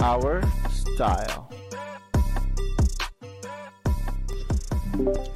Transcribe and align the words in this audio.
our 0.02 0.42
style. 0.74 1.52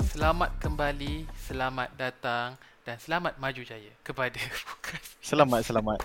Selamat 0.10 0.50
kembali, 0.58 1.30
selamat 1.46 1.90
datang 1.94 2.58
dan 2.82 2.98
selamat 2.98 3.38
maju 3.38 3.62
jaya 3.62 3.94
kepada 4.02 4.40
podcast. 4.66 5.08
Selamat, 5.22 5.62
selamat. 5.62 6.00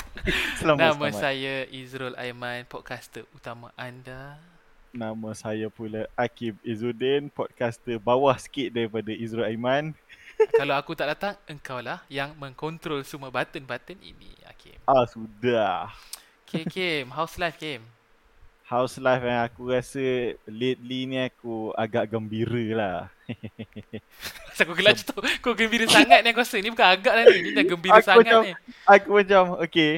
selamat, 0.61 0.81
Nama 0.83 0.93
selamat. 1.09 1.23
saya 1.23 1.55
Izrul 1.71 2.15
Aiman, 2.19 2.69
podcaster 2.69 3.25
utama 3.33 3.73
anda. 3.79 4.37
Nama 4.93 5.31
saya 5.33 5.73
pula 5.73 6.05
Akib 6.13 6.61
Izzuddin, 6.61 7.33
podcaster 7.33 7.97
bawah 7.97 8.37
sikit 8.37 8.69
daripada 8.69 9.09
Izrul 9.09 9.49
Aiman. 9.49 9.97
Kalau 10.53 10.75
aku 10.77 10.93
tak 10.93 11.09
datang, 11.09 11.35
engkau 11.49 11.81
lah 11.81 12.05
yang 12.07 12.37
mengkontrol 12.37 13.01
semua 13.03 13.33
button-button 13.33 13.97
ini. 13.99 14.31
Okay. 14.55 14.77
Ah, 14.85 15.09
sudah. 15.09 15.89
Okay, 16.45 16.69
Kim. 16.69 17.09
How's 17.09 17.41
life, 17.41 17.57
Kim? 17.57 17.81
House 18.63 18.97
life 18.97 19.21
yang 19.21 19.45
aku 19.45 19.69
rasa 19.69 20.01
lately 20.49 21.05
ni 21.05 21.21
aku 21.21 21.77
agak 21.77 22.09
gembira 22.09 22.65
lah. 22.73 22.97
Asal 24.49 24.65
kau 24.65 24.73
gelak 24.73 24.97
tu. 24.97 25.13
Kau 25.45 25.53
gembira 25.53 25.85
sangat 25.85 26.25
ni 26.25 26.33
aku 26.33 26.41
rasa. 26.41 26.57
Ni 26.57 26.73
bukan 26.73 26.89
agak 26.89 27.13
lah 27.13 27.25
ni. 27.29 27.39
Ni 27.43 27.51
dah 27.53 27.65
gembira 27.65 28.01
Aku 28.01 28.07
sangat 28.07 28.25
macam- 28.25 28.45
ni. 28.45 28.53
Aku 28.89 29.09
macam, 29.13 29.43
okay. 29.61 29.93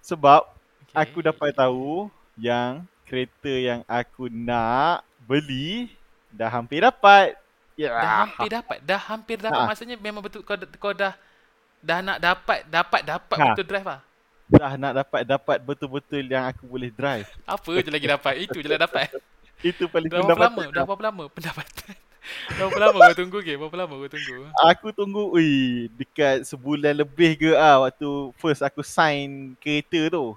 Sebab 0.00 0.44
Okay. 0.88 1.04
aku 1.04 1.18
dapat 1.20 1.52
tahu 1.52 2.08
yang 2.40 2.80
kereta 3.04 3.52
yang 3.52 3.80
aku 3.84 4.28
nak 4.28 5.04
beli 5.24 5.92
dah 6.28 6.48
hampir 6.48 6.80
dapat. 6.80 7.36
Ya. 7.78 7.94
Dah 7.94 8.14
hampir 8.26 8.48
dapat. 8.50 8.78
Dah 8.82 9.00
hampir 9.00 9.36
dapat. 9.38 9.62
Ha. 9.62 9.68
Maksudnya 9.70 9.96
memang 10.02 10.18
betul 10.18 10.42
kau, 10.42 10.58
kau 10.82 10.90
dah 10.90 11.14
dah 11.78 11.98
nak 12.02 12.18
dapat 12.18 12.66
dapat 12.66 13.00
dapat 13.06 13.36
Ha. 13.38 13.46
betul 13.54 13.66
drive 13.70 13.86
lah. 13.86 14.00
Dah 14.50 14.72
nak 14.74 14.92
dapat 14.98 15.20
dapat 15.22 15.56
betul-betul 15.62 16.26
yang 16.26 16.50
aku 16.50 16.66
boleh 16.66 16.90
drive. 16.90 17.30
Apa 17.46 17.78
je 17.78 17.90
lagi 17.94 18.06
dapat. 18.10 18.34
Itu 18.42 18.58
je 18.58 18.66
lah 18.66 18.82
dapat. 18.82 19.14
Itu 19.70 19.86
paling 19.86 20.10
Dah 20.10 20.26
berapa 20.26 20.50
lama? 20.50 20.62
Dah 20.74 20.82
berapa 20.82 21.02
lama 21.06 21.24
pendapatan? 21.30 21.94
Dah 22.58 22.66
berapa 22.66 22.90
lama 22.90 22.98
kau 22.98 23.18
tunggu 23.22 23.38
ke? 23.46 23.54
Berapa 23.54 23.76
lama 23.78 23.94
kau 23.94 24.10
tunggu? 24.10 24.36
Aku 24.74 24.86
tunggu 24.90 25.22
ui 25.38 25.86
dekat 25.94 26.50
sebulan 26.50 26.98
lebih 26.98 27.38
ke 27.38 27.50
ah 27.54 27.86
waktu 27.86 28.34
first 28.42 28.66
aku 28.66 28.82
sign 28.82 29.54
kereta 29.62 30.10
tu. 30.10 30.34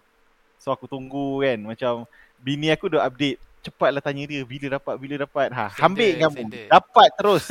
So 0.62 0.69
aku 0.69 0.85
tunggu 0.85 1.41
kan 1.41 1.57
macam 1.57 2.06
bini 2.38 2.69
aku 2.69 2.85
dah 2.85 3.09
update 3.09 3.41
cepatlah 3.61 4.01
tanya 4.01 4.25
dia 4.25 4.41
bila 4.41 4.75
dapat 4.75 4.95
bila 4.97 5.16
dapat. 5.19 5.47
Ha, 5.49 5.69
Sender, 5.69 5.85
ambil 5.85 6.11
kamu. 6.19 6.35
sender. 6.35 6.66
Dapat 6.67 7.09
terus. 7.16 7.45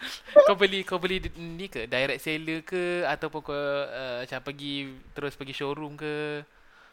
kau 0.46 0.54
beli 0.54 0.80
kau 0.82 0.96
beli 0.96 1.16
ni 1.34 1.66
ke 1.66 1.84
direct 1.84 2.20
seller 2.20 2.62
ke 2.62 3.02
ataupun 3.04 3.40
kau 3.42 3.52
uh, 3.52 4.22
macam 4.22 4.40
pergi 4.42 4.74
terus 5.10 5.34
pergi 5.34 5.52
showroom 5.52 5.94
ke? 5.94 6.46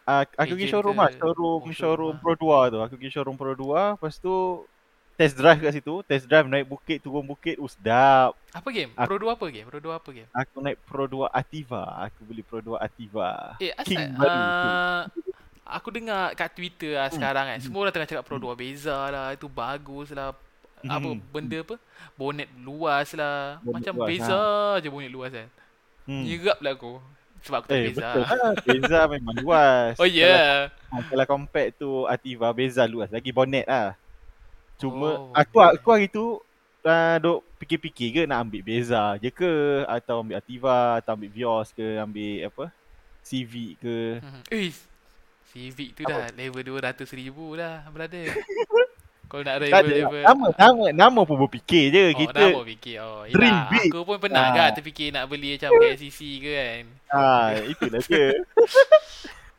Uh, 0.03 0.25
aku 0.35 0.53
pergi 0.53 0.67
showroom 0.67 0.95
ke? 0.95 1.00
lah, 1.00 1.12
showroom, 1.13 1.62
Oh, 1.63 1.72
showroom 1.72 1.73
showroom 1.73 2.13
lah. 2.13 2.19
Pro 2.19 2.33
2 2.67 2.73
tu. 2.73 2.79
Aku 2.81 2.94
pergi 2.97 3.12
showroom 3.13 3.38
Pro 3.38 3.53
2, 3.53 3.95
lepas 3.95 4.16
tu 4.17 4.35
test 5.13 5.38
drive 5.38 5.62
kat 5.62 5.72
situ, 5.72 6.01
test 6.03 6.25
drive 6.25 6.50
naik 6.50 6.66
bukit, 6.66 6.97
turun 6.97 7.22
bukit, 7.22 7.56
sedap. 7.69 8.33
Apa 8.50 8.67
game? 8.67 8.89
Aku- 8.97 9.13
Pro 9.13 9.22
2 9.22 9.31
apa 9.31 9.45
game? 9.47 9.67
Pro 9.69 9.79
2 9.79 9.94
apa 9.94 10.09
game? 10.09 10.29
Aku 10.33 10.56
naik 10.59 10.78
Pro 10.83 11.06
2 11.06 11.29
Ativa, 11.29 11.85
aku 12.01 12.19
beli 12.25 12.41
Pro 12.41 12.59
2 12.59 12.75
Ativa. 12.75 13.53
Eh, 13.62 13.69
asal 13.72 13.85
King 13.85 14.12
baru 14.17 14.41
tu. 14.41 14.69
Aku 15.63 15.90
dengar 15.90 16.31
kat 16.34 16.51
Twitter 16.51 16.96
lah 16.96 17.07
Hmm. 17.07 17.16
sekarang 17.16 17.46
kan. 17.47 17.59
Semua 17.59 17.79
orang 17.81 17.94
tengah 17.94 18.09
cakap 18.09 18.24
Pro 18.24 18.38
2 18.38 18.53
beza 18.53 18.97
lah, 19.09 19.28
itu 19.31 19.47
bagus 19.47 20.12
lah. 20.12 20.35
Apa 20.84 21.07
Hmm. 21.07 21.24
benda 21.31 21.63
apa? 21.63 21.75
Bonet 22.13 22.51
luas 22.59 23.16
lah. 23.16 23.57
Bonet 23.59 23.74
Macam 23.79 23.94
luas, 23.96 24.07
beza 24.07 24.41
je 24.79 24.88
bonet 24.88 25.07
luas 25.09 25.31
kan. 25.31 25.47
Hmm. 26.03 26.24
Nyerap 26.24 26.59
lah 26.59 26.74
aku. 26.74 26.94
Sebab 27.44 27.57
aku 27.59 27.68
tak 27.68 27.75
Eh, 27.75 27.84
beza. 27.88 28.07
betul 28.07 28.24
lah. 28.24 28.51
Beza 28.62 29.00
memang 29.07 29.35
luas. 29.40 29.94
Oh. 29.96 30.07
Yeah. 30.07 30.72
Kalau, 30.88 31.03
kalau 31.07 31.25
compact 31.29 31.69
tu 31.75 31.90
Ativa 32.06 32.47
Beza 32.51 32.84
luas 32.84 33.07
lagi 33.07 33.31
bonnet 33.31 33.63
lah. 33.66 33.95
Cuma 34.75 35.07
Oh, 35.07 35.31
aku 35.31 35.57
okay. 35.57 35.75
aku 35.75 35.88
hari 35.90 36.07
tu 36.07 36.40
uh, 36.84 37.16
duk 37.19 37.40
fikir-fikir 37.57 38.07
ke 38.09 38.22
nak 38.24 38.44
ambil 38.44 38.62
Beza 38.62 39.16
je 39.18 39.28
ke 39.28 39.51
atau 39.88 40.19
ambil 40.19 40.40
Ativa 40.40 41.00
atau 41.00 41.16
ambil 41.16 41.31
Vios 41.31 41.72
ke 41.72 41.95
ambil 41.95 42.44
apa 42.44 42.66
Civic 43.22 43.80
ke. 43.80 44.19
Mhm. 44.19 44.41
Eh, 44.51 44.72
Civic 45.53 45.94
tu 45.94 46.03
dah 46.03 46.34
level 46.34 46.81
200 46.81 47.06
ribu 47.14 47.53
dah, 47.53 47.86
brother. 47.88 48.25
Kau 49.30 49.42
nak 49.42 49.57
Tak 49.57 49.62
level 49.63 49.74
ada, 49.80 49.94
level. 49.95 50.22
nama, 50.24 50.45
nama, 50.51 50.83
nama 50.92 51.19
pun 51.24 51.38
berfikir 51.39 51.89
je 51.89 52.04
Oh, 52.04 52.18
kita. 52.19 52.42
nama 52.44 52.62
fikir. 52.63 52.95
Oh, 53.00 53.22
dream 53.24 53.50
yelah. 53.50 53.69
big. 53.72 53.89
Aku 53.89 54.01
pun 54.04 54.18
pernah 54.19 54.44
Ah. 54.44 54.54
kan 54.54 54.69
terfikir 54.72 55.10
nak 55.10 55.25
beli 55.25 55.54
macam 55.54 55.69
KCC 55.72 56.19
ke 56.38 56.51
kan. 56.51 56.83
Ah, 57.07 57.48
itulah 57.63 58.01
dia. 58.01 58.25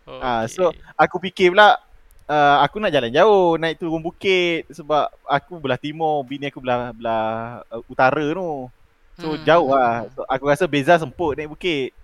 Oh, 0.04 0.20
Ah, 0.20 0.44
okay. 0.44 0.52
so 0.52 0.68
aku 0.94 1.16
fikir 1.18 1.48
pula 1.48 1.80
uh, 2.26 2.56
aku 2.60 2.76
nak 2.76 2.92
jalan 2.92 3.08
jauh, 3.08 3.56
naik 3.56 3.80
turun 3.80 3.98
bukit 3.98 4.68
sebab 4.68 5.08
aku 5.24 5.56
belah 5.56 5.80
timur, 5.80 6.20
bini 6.22 6.52
aku 6.52 6.60
belah 6.60 6.92
belah 6.92 7.26
uh, 7.66 7.80
utara 7.88 8.20
tu. 8.20 8.68
So 9.16 9.32
Hmm. 9.32 9.40
jauh 9.42 9.72
lah. 9.72 10.04
So, 10.10 10.28
aku 10.28 10.44
rasa 10.44 10.68
Beza 10.68 10.98
semput 10.98 11.34
naik 11.34 11.48
bukit. 11.48 11.96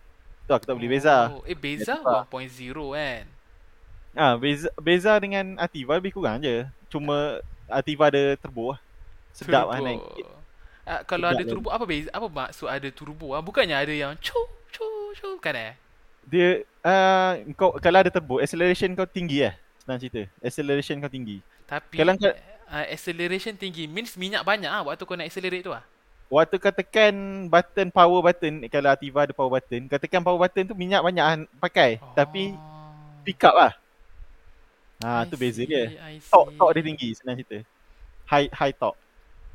Tu 0.43 0.51
aku 0.51 0.65
tak 0.65 0.75
beli 0.75 0.89
Beza. 0.89 1.29
Oh, 1.29 1.45
eh 1.45 1.53
Beza 1.53 2.01
Ativa. 2.01 2.25
1.0 2.25 2.97
kan. 2.97 3.23
Ah, 4.15 4.35
Beza, 4.35 4.69
Beza 4.75 5.13
dengan 5.23 5.55
Ativa 5.57 5.95
lebih 5.97 6.15
kurang 6.15 6.43
je. 6.43 6.67
Cuma 6.91 7.39
Ativa 7.71 8.11
ada 8.11 8.35
turbo 8.39 8.75
lah. 8.75 8.81
Sedap 9.31 9.71
lah 9.71 9.79
Turbo. 9.79 9.87
naik. 9.87 10.01
Ah, 10.83 11.01
kalau 11.07 11.31
Sedap 11.31 11.39
ada 11.39 11.45
turbo 11.47 11.69
apa 11.71 11.85
beza 11.87 12.09
apa 12.11 12.27
maksud 12.27 12.67
ada 12.67 12.89
turbo? 12.91 13.27
Ah, 13.39 13.43
bukannya 13.43 13.77
ada 13.79 13.95
yang 13.95 14.19
chu 14.19 14.35
chu 14.75 14.87
chu 15.15 15.39
kan 15.39 15.55
eh? 15.55 15.73
Dia 16.27 16.67
uh, 16.83 17.33
kau 17.55 17.79
kalau 17.79 18.03
ada 18.03 18.11
turbo 18.11 18.43
acceleration 18.43 18.91
kau 18.99 19.07
tinggi 19.07 19.47
eh. 19.47 19.55
Senang 19.87 20.03
cerita. 20.03 20.27
Acceleration 20.43 20.99
kau 20.99 21.11
tinggi. 21.11 21.39
Tapi 21.71 21.95
Kalau 21.95 22.19
kau- 22.19 22.35
uh, 22.75 22.87
acceleration 22.91 23.55
tinggi 23.55 23.87
means 23.87 24.19
minyak 24.19 24.43
banyak 24.43 24.67
ah 24.67 24.83
waktu 24.83 25.07
kau 25.07 25.15
nak 25.15 25.31
accelerate 25.31 25.63
tu 25.63 25.71
ah. 25.71 25.87
Waktu 26.31 26.59
kau 26.63 26.75
tekan 26.75 27.47
button 27.47 27.91
power 27.91 28.23
button 28.23 28.67
kalau 28.67 28.91
Ativa 28.91 29.27
ada 29.27 29.35
power 29.35 29.59
button, 29.59 29.87
kau 29.91 29.99
tekan 29.99 30.23
power 30.23 30.39
button 30.39 30.67
tu 30.67 30.75
minyak 30.79 31.03
banyak 31.03 31.47
pakai. 31.59 31.99
Oh. 32.03 32.15
Tapi 32.15 32.55
pick 33.23 33.43
up 33.47 33.55
lah. 33.55 33.73
Ha 35.03 35.11
I 35.13 35.31
tu 35.31 35.37
beza 35.41 35.65
see, 35.65 35.71
dia. 35.71 35.93
I 36.01 36.21
Torque 36.33 36.53
see. 36.53 36.59
torque 36.59 36.75
dia 36.77 36.85
tinggi 36.89 37.09
senang 37.19 37.37
cerita. 37.41 37.59
High 38.33 38.49
high 38.61 38.75
torque. 38.81 38.99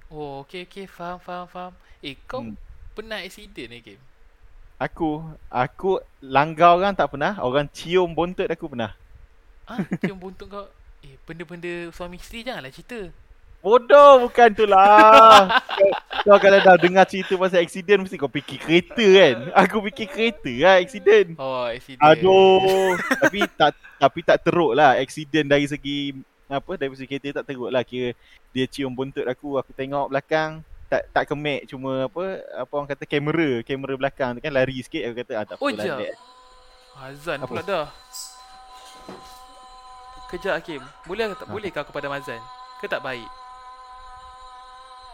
Oh, 0.10 0.40
okey 0.42 0.64
okey, 0.66 0.86
faham 0.88 1.20
faham 1.26 1.48
faham. 1.54 1.74
Eh, 2.02 2.16
kau 2.30 2.42
Hmm. 2.42 2.56
pernah 2.96 3.22
accident 3.22 3.70
ni 3.70 3.80
game? 3.86 4.04
Aku 4.86 5.10
aku 5.64 5.92
langgar 6.36 6.72
orang 6.80 6.94
tak 7.00 7.12
pernah, 7.12 7.34
orang 7.48 7.68
cium 7.78 8.10
bontot 8.18 8.48
aku 8.48 8.66
pernah. 8.72 8.92
Ah, 9.66 9.86
cium 10.02 10.18
buntut 10.22 10.48
kau. 10.50 10.66
Eh, 11.06 11.18
benda-benda 11.26 11.90
suami 11.94 12.18
isteri 12.18 12.42
janganlah 12.46 12.74
cerita. 12.74 13.10
Bodoh 13.66 14.30
bukan 14.30 14.54
tu 14.54 14.70
lah. 14.70 15.58
kau, 15.58 15.90
kau 16.30 16.38
kalau 16.38 16.60
dah 16.62 16.78
dengar 16.78 17.10
cerita 17.10 17.34
pasal 17.34 17.66
accident 17.66 18.06
mesti 18.06 18.22
kau 18.22 18.30
fikir 18.30 18.62
kereta 18.62 19.06
kan. 19.10 19.36
Aku 19.66 19.82
fikir 19.90 20.06
kereta 20.06 20.54
lah 20.62 20.76
accident. 20.78 21.34
Oh, 21.42 21.66
accident. 21.66 22.06
Aduh. 22.06 22.94
tapi 23.26 23.40
tak 23.58 23.74
tapi 23.98 24.20
tak 24.22 24.38
teruk 24.46 24.78
lah 24.78 25.02
accident 25.02 25.50
dari 25.50 25.66
segi 25.66 26.14
apa 26.46 26.78
dari 26.78 26.94
segi 26.94 27.10
kereta 27.10 27.42
tak 27.42 27.58
teruk 27.58 27.74
lah 27.74 27.82
kira 27.82 28.14
dia 28.54 28.70
cium 28.70 28.94
buntut 28.94 29.26
aku 29.26 29.58
aku 29.58 29.74
tengok 29.74 30.14
belakang 30.14 30.62
tak 30.86 31.10
tak 31.10 31.26
kemek 31.26 31.66
cuma 31.66 32.06
apa 32.06 32.46
apa 32.54 32.72
orang 32.78 32.90
kata 32.94 33.04
kamera 33.10 33.66
kamera 33.66 33.94
belakang 33.98 34.38
tu 34.38 34.46
kan 34.46 34.54
lari 34.54 34.78
sikit 34.78 35.10
aku 35.10 35.16
kata 35.26 35.34
ah 35.42 35.46
tak 35.50 35.58
Oh, 35.58 35.74
apa 35.74 35.82
lah 35.82 36.14
Azan 36.96 37.44
Apa? 37.44 37.52
pula 37.52 37.62
dah. 37.66 37.86
Kejap 40.32 40.64
Hakim. 40.64 40.80
Boleh 41.04 41.28
tak 41.36 41.48
boleh 41.52 41.70
kau 41.70 41.84
kepada 41.84 42.08
Mazan? 42.08 42.40
Ke 42.80 42.88
tak 42.88 43.04
baik? 43.04 43.28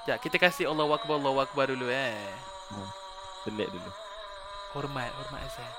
Sekejap, 0.02 0.18
kita 0.20 0.38
kasih 0.42 0.66
Allahu 0.66 0.98
Akbar, 0.98 1.16
Allahu 1.22 1.40
Akbar 1.40 1.70
dulu 1.70 1.86
eh. 1.88 2.18
pelik 3.46 3.70
dulu 3.70 3.92
Hormat, 4.74 5.12
hormat 5.12 5.42
Azan. 5.44 5.72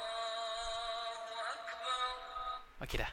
Okey 2.83 3.01
dah. 3.01 3.11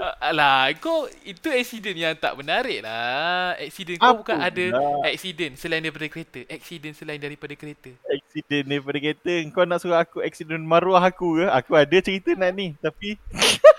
Ah, 0.00 0.14
Alah, 0.32 0.72
kau 0.80 1.04
itu 1.22 1.52
accident 1.52 1.92
yang 1.92 2.14
tak 2.16 2.32
menarik 2.34 2.80
lah. 2.80 3.52
Accident 3.60 4.00
kau 4.00 4.16
Apa 4.16 4.18
bukan 4.24 4.36
ada 4.40 4.64
pula? 4.72 5.04
accident 5.04 5.52
selain 5.54 5.82
daripada 5.84 6.06
kereta. 6.08 6.40
Accident 6.48 6.94
selain 6.96 7.20
daripada 7.20 7.52
kereta. 7.52 7.90
accident 8.08 8.64
daripada 8.64 8.98
kereta 8.98 9.32
kau 9.52 9.62
nak 9.68 9.78
suruh 9.78 10.00
aku 10.00 10.24
accident 10.24 10.64
maruah 10.64 11.04
aku 11.04 11.38
ke 11.38 11.46
aku 11.52 11.72
ada 11.76 11.96
cerita 12.00 12.32
nak 12.34 12.50
ni 12.50 12.72
tapi 12.80 13.14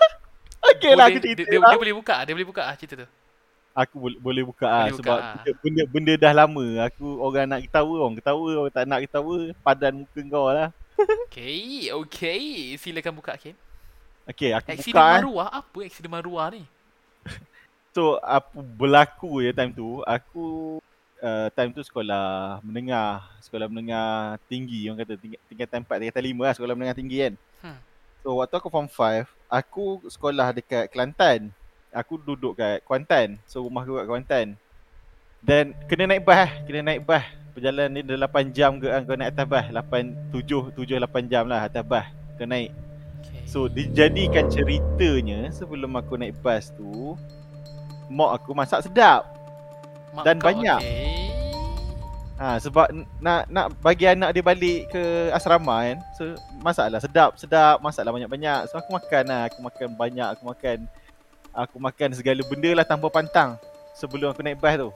Okey 0.70 0.92
lah 0.94 1.10
aku 1.10 1.18
cerita 1.18 1.42
dia, 1.42 1.50
dia, 1.50 1.58
lah. 1.58 1.74
dia 1.74 1.80
boleh 1.82 1.96
buka, 1.98 2.14
dia 2.22 2.32
boleh 2.32 2.46
buka 2.46 2.62
ah 2.62 2.76
cerita 2.78 3.02
tu. 3.02 3.08
Aku 3.76 4.00
boleh 4.00 4.16
boleh 4.16 4.42
buka 4.48 4.64
ah 4.64 4.88
Boleh 4.88 4.96
buka, 4.96 5.00
sebab 5.04 5.18
ah. 5.20 5.32
benda, 5.36 5.52
benda 5.60 5.82
benda 5.84 6.12
dah 6.16 6.32
lama. 6.32 6.66
Aku 6.88 7.04
orang 7.20 7.44
nak 7.44 7.60
ketawa, 7.60 7.94
orang 8.00 8.16
ketawa, 8.16 8.48
orang 8.56 8.72
tak 8.72 8.84
nak 8.88 9.00
ketawa, 9.04 9.36
padan 9.60 9.92
muka 10.00 10.20
kau 10.32 10.48
lah. 10.48 10.70
Okay, 11.28 11.92
okay. 11.92 12.72
Silakan 12.80 13.20
buka 13.20 13.36
Hakim. 13.36 13.52
Okey, 14.24 14.50
aku 14.56 14.68
Accident 14.72 14.96
buka 14.96 15.04
eh. 15.04 15.14
maruah 15.20 15.48
apa 15.52 15.78
accident 15.84 16.12
maruah 16.16 16.46
ni? 16.50 16.64
So 17.96 18.20
apa 18.20 18.60
berlaku 18.60 19.40
je 19.40 19.52
time 19.56 19.72
tu, 19.72 20.04
aku 20.04 20.76
uh, 21.20 21.48
time 21.52 21.72
tu 21.72 21.80
sekolah 21.80 22.60
menengah, 22.60 23.24
sekolah 23.40 23.72
menengah 23.72 24.36
tinggi 24.52 24.88
orang 24.88 25.00
kata 25.00 25.14
tingkat, 25.16 25.40
tingkatan 25.48 25.80
4, 25.80 26.00
tingkatan 26.04 26.24
5 26.28 26.44
lah 26.44 26.52
sekolah 26.56 26.74
menengah 26.76 26.96
tinggi 26.96 27.16
kan. 27.24 27.34
Hmm. 27.64 27.78
So 28.20 28.36
waktu 28.36 28.54
aku 28.58 28.68
form 28.68 28.88
5, 28.90 29.24
aku 29.48 29.84
sekolah 30.12 30.52
dekat 30.52 30.92
Kelantan. 30.92 31.54
Aku 31.96 32.20
duduk 32.20 32.60
kat 32.60 32.84
Kuantan. 32.84 33.40
So 33.48 33.64
rumah 33.64 33.80
aku 33.88 33.96
kat 33.96 34.06
Kuantan. 34.06 34.46
Dan 35.40 35.72
kena 35.88 36.12
naik 36.12 36.28
bas 36.28 36.52
kena 36.68 36.92
naik 36.92 37.08
bas. 37.08 37.24
Perjalanan 37.56 37.88
ni 37.88 38.04
dah 38.04 38.28
8 38.28 38.52
jam 38.52 38.76
ke 38.76 38.92
kan 38.92 39.00
kau 39.08 39.16
naik 39.16 39.32
atas 39.32 39.46
bas. 39.48 39.64
8 39.72 40.28
7 40.28 40.76
7 40.76 41.00
8 41.00 41.32
jam 41.32 41.48
lah 41.48 41.64
atas 41.64 41.80
bas. 41.88 42.04
Kau 42.36 42.44
naik. 42.44 42.68
Okay. 43.24 43.40
So 43.48 43.64
dijadikan 43.64 44.52
ceritanya 44.52 45.48
sebelum 45.48 45.96
aku 45.96 46.20
naik 46.20 46.36
bas 46.44 46.68
tu 46.76 47.16
mak 48.12 48.44
aku 48.44 48.52
masak 48.52 48.84
sedap. 48.84 49.24
Mak 50.12 50.24
dan 50.28 50.36
kau 50.36 50.52
banyak. 50.52 50.80
Okay. 50.84 51.16
Ha 52.36 52.60
sebab 52.60 52.92
nak 53.24 53.48
nak 53.48 53.72
bagi 53.80 54.04
anak 54.04 54.36
dia 54.36 54.44
balik 54.44 54.92
ke 54.92 55.32
asrama 55.32 55.80
kan. 55.80 55.98
So 56.20 56.36
masaklah 56.60 57.00
sedap, 57.00 57.40
sedap, 57.40 57.80
masaklah 57.80 58.12
banyak-banyak. 58.12 58.68
So 58.68 58.76
aku 58.76 58.92
makan 58.92 59.24
lah, 59.32 59.48
aku 59.48 59.64
makan 59.64 59.88
banyak, 59.96 60.28
aku 60.36 60.44
makan 60.44 60.84
aku 61.56 61.80
makan 61.80 62.12
segala 62.12 62.44
benda 62.44 62.70
lah 62.72 62.84
tanpa 62.84 63.08
pantang 63.08 63.56
sebelum 63.92 64.30
aku 64.30 64.44
naik 64.44 64.60
bas 64.60 64.76
tu. 64.76 64.92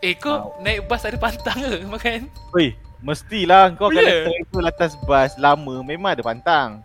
Eh 0.00 0.12
kau 0.12 0.58
naik 0.58 0.84
bas 0.84 1.00
ada 1.00 1.16
pantang 1.16 1.54
ke 1.56 1.86
makan? 1.94 2.26
Oi, 2.52 2.74
mestilah 3.00 3.70
kau 3.72 3.88
Oh, 3.88 3.90
kalau 3.90 4.02
ya? 4.04 4.26
travel 4.26 4.66
atas 4.66 4.92
bas 5.00 5.32
lama 5.36 5.80
memang 5.80 6.12
ada 6.12 6.20
pantang. 6.20 6.82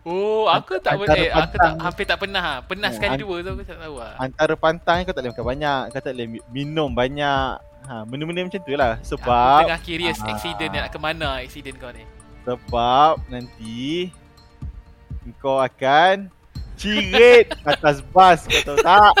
Oh, 0.00 0.48
aku 0.48 0.76
tak 0.78 0.96
Antara 0.96 1.12
boleh. 1.12 1.20
Eh, 1.22 1.30
aku 1.30 1.56
tak 1.56 1.72
hampir 1.78 2.04
tak 2.04 2.18
pernah. 2.18 2.44
Pernah 2.62 2.88
Ya, 2.88 2.94
sekali 2.94 3.14
an- 3.14 3.20
dua 3.20 3.36
tu 3.38 3.50
aku 3.50 3.62
tak 3.62 3.78
tahu 3.78 3.94
lah. 3.96 4.12
Antara 4.16 4.54
pantang 4.56 4.96
kau 5.02 5.12
tak 5.12 5.20
boleh 5.20 5.32
makan 5.32 5.46
banyak, 5.46 5.80
kau 5.88 6.00
tak 6.00 6.12
boleh 6.14 6.28
mi- 6.30 6.46
minum 6.50 6.88
banyak. 6.88 7.52
Ha, 7.82 8.04
benda-benda 8.04 8.40
macam 8.42 8.60
tu 8.60 8.72
lah. 8.72 8.92
Aku 8.94 9.04
Sebab 9.10 9.60
tengah 9.62 9.80
curious 9.82 10.16
Ah. 10.18 10.30
accident 10.30 10.70
ni 10.70 10.78
nak 10.78 10.88
ke 10.88 10.98
mana 10.98 11.28
accident 11.38 11.76
kau 11.76 11.90
ni. 11.90 12.04
Sebab 12.42 13.20
nanti 13.28 14.08
kau 15.36 15.58
akan 15.58 16.32
cirit 16.80 17.52
atas 17.68 18.00
bas 18.08 18.48
kau 18.48 18.60
tahu 18.64 18.78
tak? 18.80 19.12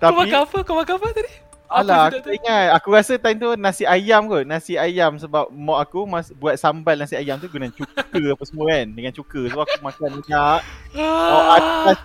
Kau 0.00 0.16
Tapi 0.16 0.32
makan 0.32 0.40
apa? 0.48 0.58
Kau 0.64 0.76
makan 0.80 0.94
apa 0.96 1.06
tadi? 1.12 1.32
Alah 1.70 2.10
aku 2.10 2.18
tak 2.24 2.34
ingat. 2.34 2.66
Aku 2.80 2.88
rasa 2.90 3.14
time 3.20 3.38
tu 3.38 3.48
nasi 3.54 3.84
ayam 3.84 4.26
kot. 4.26 4.42
Nasi 4.48 4.74
ayam 4.80 5.20
sebab 5.20 5.52
mak 5.52 5.78
aku 5.86 6.08
mas, 6.08 6.32
buat 6.34 6.56
sambal 6.56 6.96
nasi 6.96 7.20
ayam 7.20 7.36
tu 7.36 7.46
guna 7.52 7.68
cuka 7.68 8.02
apa 8.32 8.42
semua 8.48 8.64
kan. 8.72 8.88
Dengan 8.88 9.12
cuka. 9.12 9.40
So 9.52 9.60
aku 9.60 9.76
makan 9.84 10.24
banyak 10.24 10.60
Oh 10.98 11.42
atas 11.54 11.98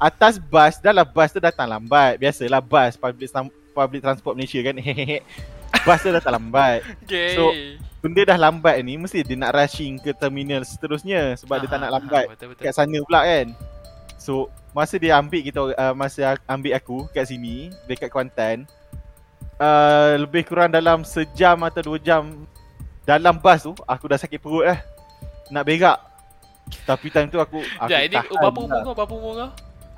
Atas 0.00 0.34
bas 0.40 0.80
Dah 0.80 0.92
lah 0.92 1.08
bas 1.08 1.32
tu 1.32 1.40
datang 1.40 1.64
lambat. 1.64 2.20
Biasalah 2.20 2.60
bas 2.60 2.94
Public, 2.94 3.32
public 3.72 4.00
transport 4.04 4.36
Malaysia 4.36 4.60
kan. 4.60 4.76
Bas 5.86 6.02
tu 6.02 6.10
datang 6.10 6.34
lambat. 6.34 6.82
Okay. 7.06 7.38
So, 7.38 7.54
Benda 8.00 8.24
dah 8.24 8.38
lambat 8.40 8.80
ni 8.80 8.96
Mesti 8.96 9.20
dia 9.20 9.36
nak 9.36 9.52
rushing 9.52 10.00
ke 10.00 10.16
terminal 10.16 10.64
seterusnya 10.64 11.36
Sebab 11.36 11.60
dia 11.60 11.68
tak 11.68 11.80
nak 11.84 12.00
lambat 12.00 12.32
Betul 12.32 12.56
betul. 12.56 12.64
kat 12.64 12.72
sana 12.72 12.98
pula 13.04 13.20
kan 13.28 13.46
So 14.16 14.48
masa 14.72 14.96
dia 14.96 15.20
ambil 15.20 15.40
kita 15.44 15.60
uh, 15.76 15.92
Masa 15.92 16.40
ambil 16.48 16.72
aku 16.80 17.04
kat 17.12 17.28
sini 17.28 17.68
Dekat 17.84 18.08
Kuantan 18.08 18.64
uh, 19.60 20.16
Lebih 20.16 20.48
kurang 20.48 20.72
dalam 20.72 21.04
sejam 21.04 21.60
atau 21.60 21.92
dua 21.92 21.98
jam 22.00 22.48
Dalam 23.04 23.36
bas 23.36 23.60
tu 23.60 23.76
Aku 23.84 24.08
dah 24.08 24.16
sakit 24.16 24.40
perut 24.40 24.64
lah 24.64 24.80
Nak 25.52 25.64
berak 25.68 26.00
Tapi 26.88 27.06
time 27.12 27.28
tu 27.28 27.36
aku, 27.36 27.60
aku 27.76 27.88
Sekejap, 27.88 28.00
ini 28.00 28.16
tahan 28.16 28.40
berapa 28.40 28.60
umur 28.64 28.76
lah. 28.80 28.84
kau? 28.84 28.94
Berapa 28.96 29.14
umur 29.14 29.32
kau? 29.36 29.50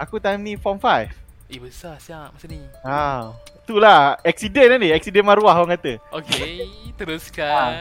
Aku 0.02 0.16
time 0.18 0.40
ni 0.42 0.52
form 0.59 0.82
5 0.82 1.22
Eh 1.52 1.61
besar 1.61 2.00
siap 2.00 2.32
masa 2.32 2.49
ni. 2.49 2.64
ha. 2.80 3.28
Itulah. 3.61 4.16
Accident 4.25 4.73
lah 4.73 4.78
ni. 4.80 4.88
Accident 4.88 5.21
maruah 5.21 5.61
orang 5.61 5.76
kata. 5.76 6.00
Okay, 6.09 6.64
teruskan. 6.99 7.76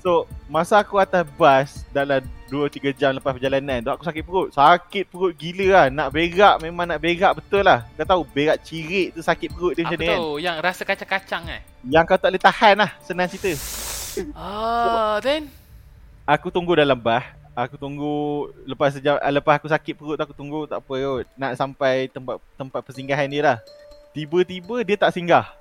So 0.00 0.28
masa 0.52 0.84
aku 0.84 1.00
atas 1.00 1.24
bas 1.40 1.80
Dalam 1.88 2.20
2-3 2.52 2.92
jam 2.92 3.16
lepas 3.16 3.32
perjalanan 3.32 3.80
tu 3.80 3.88
Aku 3.88 4.04
sakit 4.04 4.20
perut. 4.20 4.48
Sakit 4.52 5.08
perut 5.08 5.32
gila 5.36 5.66
lah. 5.68 5.86
Nak 5.92 6.08
berak 6.12 6.56
memang 6.64 6.88
nak 6.88 7.00
berak 7.00 7.32
betul 7.36 7.60
lah. 7.60 7.84
Kau 7.92 8.08
tahu 8.08 8.22
berak 8.32 8.60
cirit 8.64 9.12
tu 9.12 9.20
sakit 9.20 9.52
perut 9.52 9.76
dia 9.76 9.84
Aku 9.84 9.92
macam 9.92 10.00
ni 10.00 10.08
kan? 10.08 10.18
tahu 10.20 10.32
yang 10.40 10.56
rasa 10.64 10.82
kacang-kacang 10.84 11.44
eh. 11.52 11.60
Yang 11.84 12.04
kau 12.08 12.16
tak 12.16 12.28
boleh 12.32 12.40
tahan 12.42 12.74
lah 12.80 12.90
Senang 13.04 13.28
cerita. 13.28 13.52
Ah, 14.32 15.20
then? 15.20 15.48
Aku 16.24 16.48
tunggu 16.48 16.72
dalam 16.72 16.96
bas 16.96 17.24
Aku 17.54 17.78
tunggu 17.78 18.14
Lepas 18.66 18.98
sejam 18.98 19.14
ah, 19.18 19.30
Lepas 19.30 19.62
aku 19.62 19.70
sakit 19.70 19.94
perut 19.94 20.18
tu 20.18 20.24
Aku 20.26 20.34
tunggu 20.34 20.66
tak 20.66 20.82
apa 20.82 20.94
kot 20.94 21.26
Nak 21.38 21.54
sampai 21.54 22.10
tempat 22.10 22.42
tempat 22.58 22.80
persinggahan 22.82 23.30
dia 23.30 23.42
lah 23.42 23.58
Tiba-tiba 24.10 24.82
dia 24.82 24.98
tak 24.98 25.14
singgah 25.14 25.54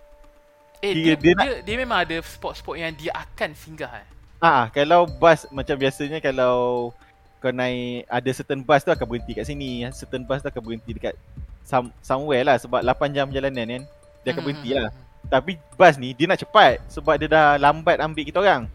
eh 0.84 0.92
Dia- 0.92 1.16
dia, 1.16 1.16
dia 1.16 1.34
dia, 1.34 1.54
dia, 1.64 1.76
memang 1.80 2.04
ada 2.04 2.20
spot-spot 2.20 2.76
yang 2.76 2.92
dia 2.92 3.16
akan 3.16 3.56
singgah 3.56 4.04
eh. 4.04 4.08
Ah, 4.44 4.68
kalau 4.68 5.08
bas 5.08 5.48
macam 5.48 5.80
biasanya 5.80 6.20
kalau 6.20 6.92
kau 7.40 7.56
naik 7.56 8.04
ada 8.12 8.30
certain 8.36 8.60
bus 8.60 8.84
tu 8.84 8.92
akan 8.92 9.08
berhenti 9.08 9.32
kat 9.32 9.48
sini, 9.48 9.88
certain 9.96 10.28
bus 10.28 10.44
tu 10.44 10.52
akan 10.52 10.60
berhenti 10.60 10.92
dekat 10.92 11.16
some, 11.64 11.88
somewhere 12.04 12.44
lah 12.44 12.60
sebab 12.60 12.84
8 12.84 13.16
jam 13.16 13.32
perjalanan 13.32 13.64
kan. 13.80 13.84
Dia 14.20 14.30
akan 14.32 14.44
Hmm, 14.44 14.44
berhenti 14.44 14.70
hmm, 14.70 14.78
lah. 14.78 14.88
hmm, 14.92 15.28
Tapi 15.32 15.52
bas 15.80 15.96
ni 15.96 16.12
dia 16.12 16.28
nak 16.28 16.44
cepat 16.44 16.84
sebab 16.92 17.16
dia 17.16 17.32
dah 17.32 17.56
lambat 17.56 18.04
ambil 18.04 18.24
kita 18.28 18.44
orang. 18.44 18.68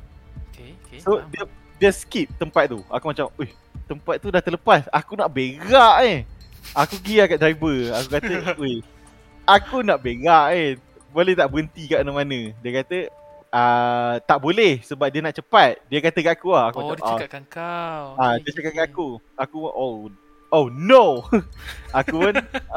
Okay, 0.49 0.73
okay. 0.81 0.99
So 1.05 1.21
faham. 1.21 1.29
dia 1.29 1.45
dia 1.79 1.91
skip 1.95 2.29
tempat 2.37 2.69
tu. 2.69 2.83
Aku 2.91 3.11
macam, 3.11 3.31
"Uih, 3.39 3.51
tempat 3.87 4.19
tu 4.19 4.29
dah 4.29 4.43
terlepas. 4.43 4.85
Aku 4.91 5.15
nak 5.15 5.31
berak 5.31 5.97
eh." 6.05 6.19
Aku 6.77 7.01
pergi 7.01 7.15
lah 7.23 7.27
kat 7.31 7.39
driver. 7.41 7.79
Aku 7.97 8.09
kata, 8.13 8.35
"Uih, 8.61 8.79
aku 9.49 9.81
nak 9.87 10.03
berak 10.03 10.47
eh. 10.53 10.69
Boleh 11.15 11.33
tak 11.33 11.49
berhenti 11.49 11.89
kat 11.89 12.03
mana-mana?" 12.05 12.53
Dia 12.61 12.71
kata, 12.83 12.99
uh, 13.55 14.15
tak 14.21 14.39
boleh 14.43 14.83
sebab 14.85 15.09
dia 15.09 15.23
nak 15.25 15.37
cepat. 15.39 15.81
Dia 15.89 15.99
kata 16.03 16.19
kat 16.21 16.35
aku 16.37 16.51
lah. 16.53 16.69
Aku 16.69 16.79
Oh, 16.83 16.93
macam, 16.93 16.99
dia 16.99 17.25
cakapkan 17.25 17.45
kau. 17.49 18.05
Ah, 18.21 18.35
dia 18.37 18.51
cakap 18.53 18.73
kat 18.77 18.85
aku. 18.91 19.09
Aku 19.39 19.57
oh 19.65 20.11
oh 20.53 20.67
no. 20.73 21.25
aku 21.99 22.17
pun 22.29 22.35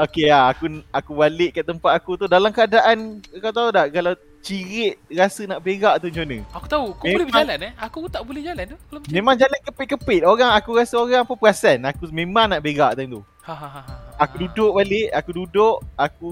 okey 0.08 0.28
lah 0.32 0.52
aku 0.52 0.84
aku 0.92 1.12
balik 1.16 1.60
kat 1.60 1.66
tempat 1.68 1.92
aku 1.96 2.20
tu 2.20 2.26
dalam 2.28 2.52
keadaan 2.52 3.20
kau 3.40 3.52
tahu 3.52 3.70
tak 3.72 3.92
kalau 3.92 4.14
cirit 4.42 4.98
rasa 5.14 5.46
nak 5.46 5.62
berak 5.62 6.02
tu 6.02 6.10
macam 6.10 6.26
mana? 6.26 6.38
Aku 6.58 6.66
tahu, 6.68 6.86
kau 6.98 7.06
Memang- 7.06 7.14
boleh 7.14 7.28
berjalan 7.30 7.58
eh? 7.62 7.72
Aku 7.78 7.98
tak 8.10 8.22
boleh 8.26 8.42
jalan 8.42 8.64
tu. 8.66 8.78
Kalau 8.78 9.00
macam 9.00 9.14
Memang 9.14 9.36
jalan 9.38 9.60
kepit-kepit. 9.70 10.22
Orang 10.26 10.52
aku 10.52 10.70
rasa 10.76 10.96
orang 10.98 11.24
pun 11.24 11.38
perasan 11.38 11.78
aku 11.86 12.10
memang 12.10 12.50
nak 12.50 12.62
berak 12.66 12.98
time 12.98 13.22
tu. 13.22 13.22
Ha 13.46 13.54
ha 13.54 13.70
ha. 13.70 13.82
ha. 13.86 13.94
Aku 14.22 14.36
duduk 14.46 14.72
balik, 14.78 15.08
aku 15.14 15.30
duduk, 15.34 15.76
aku 15.98 16.30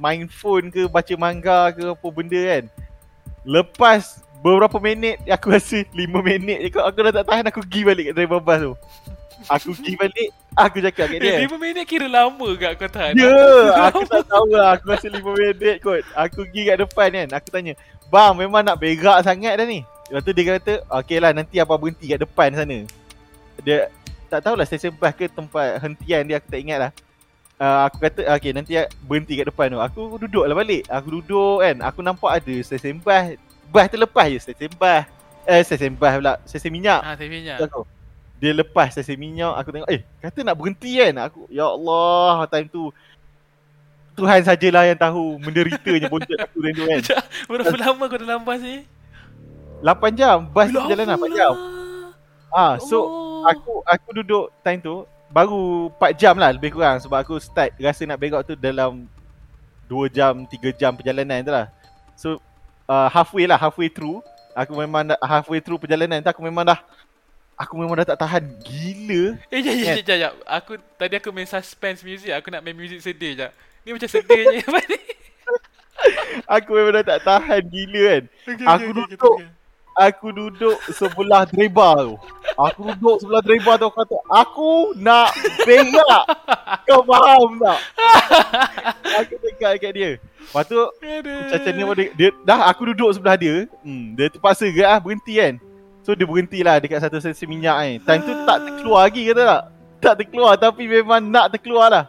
main 0.00 0.24
phone 0.26 0.72
ke 0.72 0.88
baca 0.88 1.14
manga 1.18 1.70
ke 1.74 1.84
apa 1.92 2.06
benda 2.08 2.40
kan. 2.40 2.64
Lepas 3.44 4.24
beberapa 4.40 4.80
minit 4.80 5.20
aku 5.28 5.52
rasa 5.52 5.84
5 5.84 5.94
minit 6.24 6.58
je 6.64 6.68
kot 6.72 6.84
aku 6.88 7.04
dah 7.04 7.12
tak 7.20 7.26
tahan 7.28 7.44
aku 7.52 7.60
pergi 7.60 7.80
balik 7.84 8.04
kat 8.10 8.14
driver 8.16 8.40
bus 8.40 8.60
tu. 8.62 8.72
Aku 9.48 9.72
pergi 9.72 9.94
balik, 9.96 10.28
aku 10.52 10.76
cakap 10.84 11.06
kat 11.08 11.18
dia. 11.22 11.40
Eh, 11.40 11.48
5 11.48 11.56
minit 11.56 11.84
kira 11.88 12.06
lama 12.10 12.46
gak 12.60 12.76
kau 12.76 12.90
tahan? 12.92 13.16
Ya, 13.16 13.32
aku 13.88 14.04
tak 14.04 14.28
tahu 14.28 14.52
lah. 14.52 14.76
Aku 14.76 14.92
rasa 14.92 15.08
5 15.08 15.22
minit 15.22 15.76
kot. 15.80 16.04
Aku 16.12 16.44
pergi 16.44 16.62
kat 16.68 16.76
depan 16.84 17.08
kan. 17.08 17.28
Aku 17.40 17.48
tanya, 17.48 17.72
Bang, 18.10 18.34
memang 18.34 18.66
nak 18.66 18.76
berak 18.76 19.22
sangat 19.22 19.54
dah 19.56 19.64
ni. 19.64 19.86
Lepas 20.10 20.26
tu 20.26 20.34
dia 20.34 20.44
kata, 20.58 20.72
okey 21.00 21.22
lah 21.22 21.30
nanti 21.30 21.62
apa 21.62 21.70
berhenti 21.78 22.10
kat 22.10 22.18
depan 22.18 22.50
sana. 22.50 22.82
Dia 23.62 23.86
tak 24.26 24.42
tahulah 24.42 24.66
stesen 24.66 24.90
bas 24.98 25.14
ke 25.14 25.30
tempat 25.30 25.78
hentian 25.78 26.26
dia 26.26 26.42
aku 26.42 26.50
tak 26.50 26.60
ingat 26.62 26.78
lah. 26.82 26.92
Uh, 27.60 27.86
aku 27.86 27.96
kata 28.02 28.26
okey 28.34 28.50
nanti 28.50 28.74
berhenti 29.06 29.38
kat 29.38 29.46
depan 29.46 29.70
tu. 29.70 29.78
Aku 29.78 30.18
duduk 30.18 30.50
lah 30.50 30.58
balik. 30.58 30.82
Aku 30.90 31.22
duduk 31.22 31.62
kan. 31.62 31.76
Aku 31.86 32.02
nampak 32.02 32.42
ada 32.42 32.54
stesen 32.66 32.98
bas. 32.98 33.38
Bas 33.70 33.86
terlepas 33.86 34.26
je 34.26 34.38
stesen 34.42 34.74
bas. 34.74 35.06
Eh 35.46 35.62
stesen 35.62 35.94
bas 35.94 36.18
pula. 36.18 36.34
Stesen 36.42 36.74
minyak. 36.74 37.06
Ha, 37.06 37.14
saya 37.14 37.30
minyak. 37.30 37.62
Aku. 37.70 37.86
Dia 38.40 38.56
lepas 38.56 38.88
stesen 38.90 39.20
minyak 39.20 39.52
Aku 39.60 39.68
tengok 39.68 39.88
Eh 39.92 40.00
kata 40.18 40.40
nak 40.40 40.56
berhenti 40.56 40.96
kan 40.96 41.28
Aku 41.28 41.44
Ya 41.52 41.68
Allah 41.68 42.48
Time 42.48 42.66
tu 42.66 42.88
Tuhan 44.16 44.40
sajalah 44.42 44.88
yang 44.88 44.96
tahu 44.96 45.36
Menderitanya 45.38 46.08
bontot 46.08 46.34
aku 46.34 46.56
time 46.58 46.74
tu 46.74 46.84
kan 46.88 47.00
Berapa 47.52 47.76
lama 47.76 48.02
kau 48.08 48.18
dalam 48.18 48.40
bas 48.40 48.58
ni? 48.58 48.88
8 49.84 50.16
jam 50.18 50.48
Bas 50.48 50.72
Lama 50.72 50.88
jalan 50.88 51.04
8 51.06 51.14
lah. 51.14 51.28
jam 51.30 51.52
ah, 52.50 52.74
So 52.80 52.98
Oh. 53.40 53.48
aku 53.48 53.80
aku 53.84 54.08
duduk 54.20 54.52
time 54.60 54.80
tu 54.80 55.04
Baru 55.28 55.88
4 55.96 56.12
jam 56.16 56.34
lah 56.36 56.52
lebih 56.52 56.72
kurang 56.72 57.00
Sebab 57.00 57.20
aku 57.20 57.36
start 57.40 57.76
rasa 57.76 58.04
nak 58.04 58.20
berak 58.20 58.44
tu 58.44 58.56
dalam 58.56 59.04
2 59.88 60.08
jam 60.08 60.44
3 60.44 60.76
jam 60.76 60.92
perjalanan 60.92 61.40
tu 61.40 61.52
lah 61.52 61.68
So 62.16 62.36
uh, 62.84 63.08
halfway 63.08 63.44
lah 63.44 63.56
halfway 63.56 63.88
through 63.88 64.20
Aku 64.52 64.76
memang 64.76 65.08
dah, 65.08 65.16
halfway 65.22 65.60
through 65.60 65.78
perjalanan 65.78 66.20
tu 66.20 66.28
aku 66.28 66.42
memang 66.44 66.64
dah 66.66 66.80
Aku 67.60 67.76
memang 67.76 68.00
dah 68.00 68.16
tak 68.16 68.24
tahan 68.24 68.44
gila 68.64 69.36
Eh, 69.52 69.60
jap, 69.60 69.74
jap, 69.76 69.84
Kan? 69.84 69.96
jap, 70.00 70.04
jap, 70.08 70.16
jap. 70.16 70.32
Aku, 70.48 70.72
tadi 70.96 71.14
aku 71.20 71.28
main 71.28 71.44
suspense 71.44 72.00
music. 72.00 72.32
Aku 72.32 72.48
nak 72.48 72.64
main 72.64 72.72
music 72.72 73.04
sedih 73.04 73.36
jap. 73.36 73.52
Ni 73.84 73.92
macam 73.92 74.08
sedih 74.08 74.40
je. 74.48 74.58
Apa 74.68 74.80
ni? 74.88 74.98
Aku 76.48 76.72
memang 76.72 76.96
dah 77.00 77.04
tak 77.04 77.20
tahan 77.28 77.60
gila 77.68 78.00
kan 78.08 78.22
Okay, 78.48 78.64
Aku 78.64 78.88
duduk. 78.96 79.36
Aku 80.00 80.26
duduk 80.32 80.78
sebelah 80.96 81.44
driver 81.44 81.92
tu 82.00 82.14
Aku 82.56 82.80
duduk 82.88 83.16
sebelah 83.20 83.42
driver 83.44 83.74
tu 83.76 83.84
Aku 83.90 83.96
kata 84.00 84.16
Aku 84.32 84.70
nak 84.96 85.28
berak 85.68 86.24
Kau 86.88 87.04
faham 87.04 87.60
tak? 87.60 87.80
Aku 89.20 89.34
cakap 89.44 89.72
kat 89.76 89.92
dia 89.92 90.10
Lepas 90.16 90.64
tu 90.64 90.80
Macam 90.80 91.72
ni 91.76 91.82
dia, 91.84 92.06
dia, 92.16 92.28
Dah 92.40 92.64
aku 92.72 92.88
duduk 92.94 93.12
sebelah 93.12 93.36
dia 93.36 93.68
hmm, 93.84 94.16
Dia 94.16 94.32
terpaksa 94.32 94.64
ke 94.72 94.80
ah 94.80 94.96
berhenti 94.96 95.36
kan 95.36 95.60
So 96.00 96.16
dia 96.16 96.24
berhenti 96.24 96.64
lah 96.64 96.80
dekat 96.80 97.04
satu 97.04 97.20
sesi 97.20 97.44
minyak 97.44 97.76
ni 97.84 97.92
Time 98.00 98.22
tu 98.24 98.32
tak 98.48 98.58
terkeluar 98.64 99.08
lagi 99.08 99.22
kata 99.28 99.42
tak 99.44 99.62
Tak 100.00 100.14
terkeluar 100.24 100.54
tapi 100.56 100.88
memang 100.88 101.20
nak 101.28 101.52
terkeluar 101.52 101.88
lah 101.92 102.06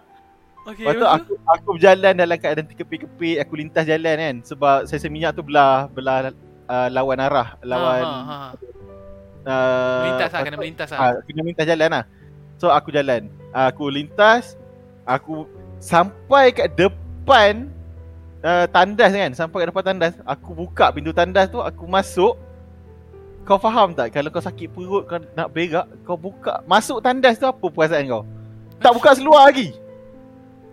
Okay, 0.62 0.86
Lepas 0.86 0.94
tu 1.02 1.08
aku 1.10 1.32
aku 1.42 1.68
berjalan 1.74 2.14
dalam 2.14 2.38
keadaan 2.38 2.70
terkepit-kepit 2.70 3.42
Aku 3.42 3.58
lintas 3.58 3.82
jalan 3.82 4.16
kan 4.16 4.36
Sebab 4.46 4.86
sesi 4.86 5.10
minyak 5.10 5.34
tu 5.34 5.42
belah 5.42 5.90
Belah 5.90 6.30
uh, 6.70 6.88
lawan 6.94 7.18
arah 7.18 7.58
Lawan 7.66 8.06
Ha, 8.06 8.22
ha, 8.22 8.36
ha. 8.46 8.50
uh, 9.46 10.02
Melintas 10.06 10.30
lah, 10.32 10.42
kena 10.46 10.58
melintas 10.58 10.88
lah. 10.94 11.00
Ah, 11.02 11.14
kena 11.26 11.42
minta 11.42 11.64
jalan 11.66 11.90
lah. 11.90 12.04
So 12.62 12.70
aku 12.70 12.94
jalan. 12.94 13.26
Aku 13.52 13.90
lintas, 13.90 14.56
aku 15.04 15.50
sampai 15.82 16.54
kat 16.54 16.78
depan 16.78 17.74
uh, 18.46 18.70
tandas 18.70 19.12
kan. 19.12 19.32
Sampai 19.34 19.66
kat 19.66 19.74
depan 19.74 19.86
tandas, 19.94 20.14
aku 20.24 20.54
buka 20.54 20.94
pintu 20.94 21.10
tandas 21.10 21.50
tu, 21.50 21.58
aku 21.58 21.90
masuk. 21.90 22.38
Kau 23.42 23.58
faham 23.58 23.92
tak 23.92 24.14
kalau 24.14 24.30
kau 24.30 24.40
sakit 24.40 24.70
perut 24.70 25.04
kau 25.04 25.18
nak 25.34 25.50
berak, 25.50 25.86
kau 26.02 26.16
buka 26.16 26.62
masuk 26.64 27.02
tandas 27.02 27.36
tu 27.36 27.46
apa 27.46 27.66
perasaan 27.66 28.06
kau? 28.06 28.24
Tak 28.78 28.92
buka 28.92 29.12
seluar 29.12 29.46
lagi. 29.46 29.74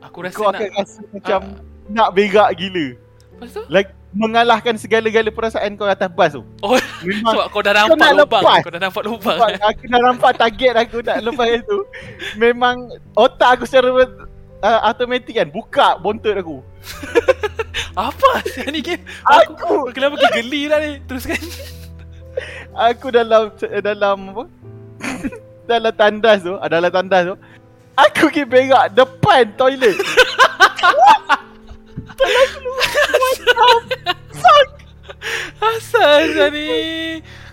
Aku 0.01 0.21
rasa 0.21 0.37
Kau 0.37 0.49
nak... 0.49 0.61
akan 0.61 0.69
rasa 0.75 1.01
macam 1.11 1.41
Ah. 1.43 1.61
nak 1.89 2.09
berak 2.13 2.49
gila. 2.55 2.87
Lepas 3.35 3.49
tu? 3.51 3.63
Like 3.69 3.89
mengalahkan 4.09 4.75
segala-gala 4.75 5.29
perasaan 5.29 5.77
kau 5.77 5.85
atas 5.85 6.09
bas 6.09 6.33
tu. 6.33 6.41
Oh, 6.61 6.77
Memang 7.03 7.33
sebab 7.35 7.47
kau 7.51 7.61
dah 7.61 7.73
nampak 7.75 7.97
nak 7.99 8.13
lubang. 8.15 8.43
lepas. 8.43 8.61
Kau 8.61 8.73
dah 8.73 8.81
nampak 8.81 9.03
lubang. 9.05 9.37
Sebab 9.37 9.49
aku 9.61 9.83
dah 9.85 10.01
nampak 10.01 10.33
target 10.35 10.73
aku 10.75 10.97
nak 11.03 11.17
lepas 11.21 11.49
itu 11.51 11.79
Memang 12.35 12.77
otak 13.13 13.51
aku 13.55 13.65
secara 13.65 13.89
uh, 14.59 14.81
automatik 14.83 15.37
kan 15.37 15.49
Buka 15.49 16.01
bontot 16.01 16.33
aku 16.33 16.65
Apa 17.95 18.31
ni 18.67 18.81
game? 18.81 19.05
Aku 19.23 19.93
Kenapa 19.93 20.15
kau 20.17 20.31
geli 20.33 20.67
lah 20.67 20.79
ni? 20.81 21.01
Teruskan. 21.05 21.39
Aku 22.75 23.11
dalam 23.11 23.51
Dalam 23.61 24.17
apa 24.35 24.45
Dalam 25.71 25.93
tandas 25.95 26.41
tu 26.45 26.55
ah, 26.59 26.69
Dalam 26.69 26.91
tandas 26.91 27.23
tu 27.29 27.37
Aku 27.99 28.31
pergi 28.31 28.47
berak 28.47 28.95
depan 28.95 29.51
toilet 29.59 29.99
Asal 35.59 36.07
asal 36.31 36.49
ni? 36.55 36.67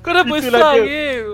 Kau 0.06 0.14
dah 0.14 0.22
besar 0.22 0.78
ke? 0.86 1.26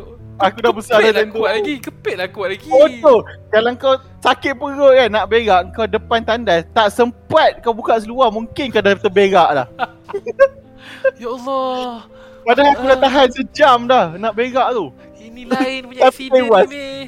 Aku 0.42 0.58
dah 0.64 0.74
besar 0.74 0.98
dah 1.06 1.12
lah 1.12 1.24
tu 1.28 1.38
kuat 1.38 1.52
lagi. 1.60 1.76
Kepit 1.78 2.16
lah 2.18 2.28
kuat 2.32 2.48
lagi. 2.58 2.66
Bodoh 2.66 3.22
Kalau 3.54 3.72
kau 3.78 3.94
sakit 4.26 4.58
perut 4.58 4.98
kan 4.98 5.10
Nak 5.14 5.26
berak 5.30 5.62
Kau 5.78 5.86
depan 5.86 6.26
tandas 6.26 6.66
Tak 6.74 6.90
sempat 6.90 7.62
kau 7.62 7.78
buka 7.78 8.02
seluar 8.02 8.34
Mungkin 8.34 8.74
kau 8.74 8.82
dah 8.82 8.98
terberak 8.98 9.50
dah 9.54 9.68
Ya 11.22 11.30
Allah. 11.30 12.06
Padahal 12.42 12.70
aku 12.72 12.84
dah 12.84 12.92
Ah. 12.92 13.02
tahan 13.02 13.28
sejam 13.30 13.78
dah 13.86 14.06
Nak 14.16 14.32
berak 14.32 14.70
tu 14.72 14.86
Ini 15.16 15.42
lain 15.46 15.80
punya 15.86 16.02
accident 16.06 16.46
ni. 16.68 17.08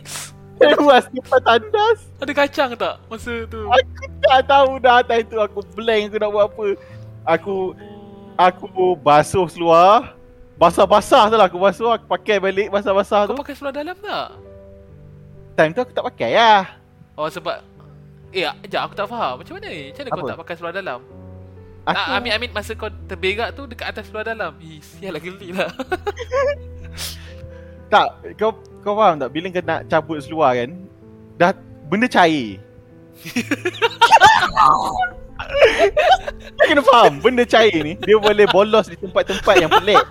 Tewas 0.53 1.05
depan 1.09 1.41
tandas 1.41 1.99
Ada 2.17 2.31
kacang 2.31 2.71
tak 2.73 2.95
masa 3.05 3.33
tu? 3.45 3.65
Aku 3.65 3.89
tak 4.21 4.39
tahu 4.45 4.69
dah 4.77 5.01
Time 5.01 5.25
tu 5.25 5.37
aku 5.37 5.59
blank 5.73 6.07
aku 6.07 6.17
nak 6.17 6.29
buat 6.29 6.45
apa 6.47 6.65
Aku 7.27 7.55
Aku 8.33 8.65
basuh 8.95 9.45
seluar 9.45 10.13
Basah-basah 10.55 11.27
tu 11.27 11.35
lah 11.35 11.45
aku 11.45 11.57
basuh 11.57 11.91
Aku 11.91 12.05
pakai 12.05 12.37
balik 12.37 12.69
basah-basah 12.69 13.25
Kau 13.25 13.33
tu 13.33 13.41
pakai 13.41 13.55
seluar 13.55 13.73
dalam 13.73 13.97
tak? 13.97 14.27
Time 15.53 15.71
tu 15.71 15.81
aku 15.81 15.91
tak 15.91 16.05
pakai 16.05 16.31
lah 16.33 16.77
Oh 17.13 17.27
sebab 17.27 17.59
Eh, 18.33 18.49
sekejap 18.49 18.81
aku 18.81 18.95
tak 18.95 19.05
faham. 19.05 19.37
Macam 19.37 19.53
mana 19.53 19.69
ni? 19.69 19.93
Macam 19.93 20.01
mana 20.01 20.09
kau 20.09 20.17
Apa? 20.17 20.29
tak 20.33 20.39
pakai 20.41 20.55
seluar 20.57 20.73
dalam? 20.73 20.99
Aku 21.83 21.99
Ah, 21.99 22.15
Amin 22.15 22.31
Amin 22.31 22.49
masa 22.55 22.71
kau 22.73 22.87
terberak 23.07 23.51
tu 23.53 23.67
dekat 23.67 23.91
atas 23.91 24.07
seluar 24.07 24.23
dalam. 24.23 24.55
Ih, 24.63 24.79
sial 24.79 25.11
lah 25.11 25.21
geli 25.21 25.51
lah. 25.51 25.67
Tak 27.93 28.09
Kau 28.41 28.57
kau 28.81 28.97
faham 28.97 29.21
tak 29.21 29.29
Bila 29.29 29.53
kau 29.53 29.61
nak 29.61 29.85
cabut 29.85 30.17
seluar 30.17 30.57
kan 30.57 30.73
Dah 31.37 31.53
Benda 31.85 32.09
cair 32.09 32.57
Kau 36.57 36.65
kena 36.65 36.81
faham 36.81 37.21
Benda 37.21 37.45
cair 37.45 37.85
ni 37.85 37.93
Dia 38.01 38.17
boleh 38.17 38.49
bolos 38.49 38.89
di 38.89 38.97
tempat-tempat 38.97 39.55
yang 39.61 39.69
pelik 39.69 40.01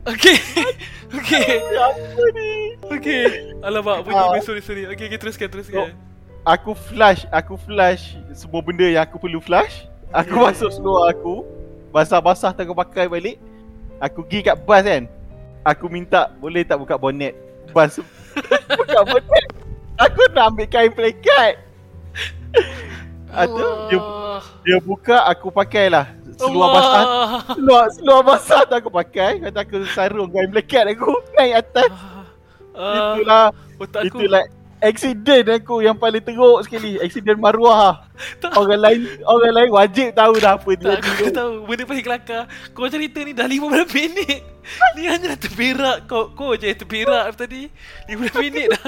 Okay. 0.00 0.40
okay. 1.16 1.60
Apa 1.60 2.24
ni 2.32 2.50
Okay. 2.88 3.52
Alamak, 3.60 4.02
bunyi 4.02 4.16
Ah. 4.16 4.32
uh, 4.32 4.40
sorry 4.40 4.64
sorry. 4.64 4.88
Okay, 4.88 5.06
okay 5.06 5.20
teruskan 5.20 5.46
teruskan. 5.52 5.92
Aku 6.42 6.72
flash 6.72 7.28
Aku 7.28 7.60
flash 7.60 8.16
Semua 8.32 8.64
benda 8.64 8.84
yang 8.84 9.04
aku 9.04 9.20
perlu 9.20 9.38
flash 9.40 9.88
Aku 10.10 10.34
masuk 10.46 10.70
seluar 10.74 11.14
aku. 11.14 11.46
Basah-basah 11.90 12.54
aku 12.54 12.74
pakai 12.74 13.06
balik. 13.06 13.36
Aku 13.98 14.22
pergi 14.26 14.46
kat 14.46 14.56
bas 14.64 14.82
kan. 14.82 15.04
Aku 15.60 15.92
minta 15.92 16.32
Boleh 16.40 16.64
tak 16.64 16.80
buka 16.80 16.96
bonnet? 16.96 17.36
Bas 17.70 18.00
Buka 18.80 19.00
bonnet. 19.04 19.46
Aku 20.00 20.20
nak 20.32 20.56
ambil 20.56 20.64
kain 20.64 20.88
pelikat 20.88 21.60
Atau 23.28 23.92
dia, 23.92 24.00
Allah. 24.00 24.40
dia 24.64 24.78
buka 24.80 25.28
Aku 25.28 25.52
pakailah. 25.52 26.08
Seluar 26.40 26.68
basah. 26.72 27.04
Seluar, 27.52 27.84
seluar 27.92 28.20
basah 28.24 28.60
tu 28.64 28.74
aku 28.80 28.88
pakai. 28.88 29.44
Kata 29.44 29.60
aku 29.60 29.84
sarung 29.92 30.32
kain 30.32 30.48
pelikat 30.48 30.88
aku 30.88 31.12
Naik 31.36 31.68
atas. 31.68 31.90
Ah, 32.72 32.96
Itulah 33.12 33.44
otak 33.76 34.00
aku. 34.08 34.18
Accident 34.80 35.44
aku 35.60 35.84
yang 35.84 35.92
paling 35.92 36.24
teruk 36.24 36.64
sekali. 36.64 36.96
Accident 37.04 37.36
maruah. 37.36 38.08
Tak. 38.40 38.56
Orang 38.56 38.80
lain 38.80 39.00
Orang 39.24 39.52
lain 39.52 39.70
wajib 39.72 40.12
tahu 40.16 40.40
dah 40.40 40.56
apa 40.56 40.70
dia 40.76 40.96
Tak 40.96 41.04
aku 41.04 41.26
tahu. 41.32 41.52
Benda 41.68 41.84
paling 41.84 42.04
kelakar. 42.04 42.42
Kau 42.72 42.88
cerita 42.88 43.20
ni 43.20 43.36
dah 43.36 43.44
15 43.44 43.92
minit. 43.92 44.40
Ni 44.96 45.02
hanya 45.04 45.36
dah 45.36 45.40
terberak. 45.40 45.98
Kau 46.08 46.32
kau 46.32 46.56
je 46.56 46.72
yang 46.72 46.80
terberak 46.80 47.36
tadi. 47.36 47.68
15 48.08 48.44
minit 48.44 48.66
dah. 48.72 48.84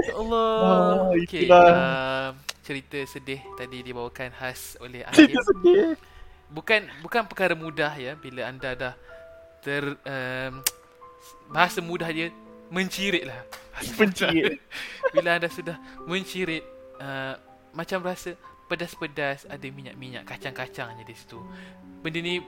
Ya 0.00 0.12
Allah. 0.16 0.52
Ah, 0.64 1.12
Okay 1.12 1.44
uh, 1.52 2.32
Cerita 2.64 2.98
sedih 3.04 3.40
tadi 3.60 3.84
dibawakan 3.84 4.32
khas 4.32 4.80
oleh 4.80 5.04
Hakim 5.04 5.28
Cerita 5.28 5.40
sedih. 5.44 5.96
Bukan 6.48 6.80
bukan 7.04 7.28
perkara 7.28 7.52
mudah 7.52 7.92
ya. 8.00 8.16
Bila 8.16 8.48
anda 8.48 8.72
dah 8.72 8.94
ter 9.60 9.84
um, 9.84 10.64
Bahasa 11.50 11.82
mudah 11.82 12.08
dia 12.08 12.30
Mencirit 12.70 13.26
lah. 13.26 13.40
Mencirit. 13.98 14.58
Bila 15.14 15.36
anda 15.42 15.50
sudah 15.50 15.74
mencirit 16.06 16.62
uh, 17.02 17.34
Macam 17.74 17.98
rasa 18.06 18.38
pedas-pedas 18.70 19.42
Ada 19.50 19.66
minyak-minyak 19.66 20.22
kacang-kacangnya 20.22 21.02
di 21.02 21.14
situ 21.18 21.40
Benda 21.98 22.22
ni 22.22 22.38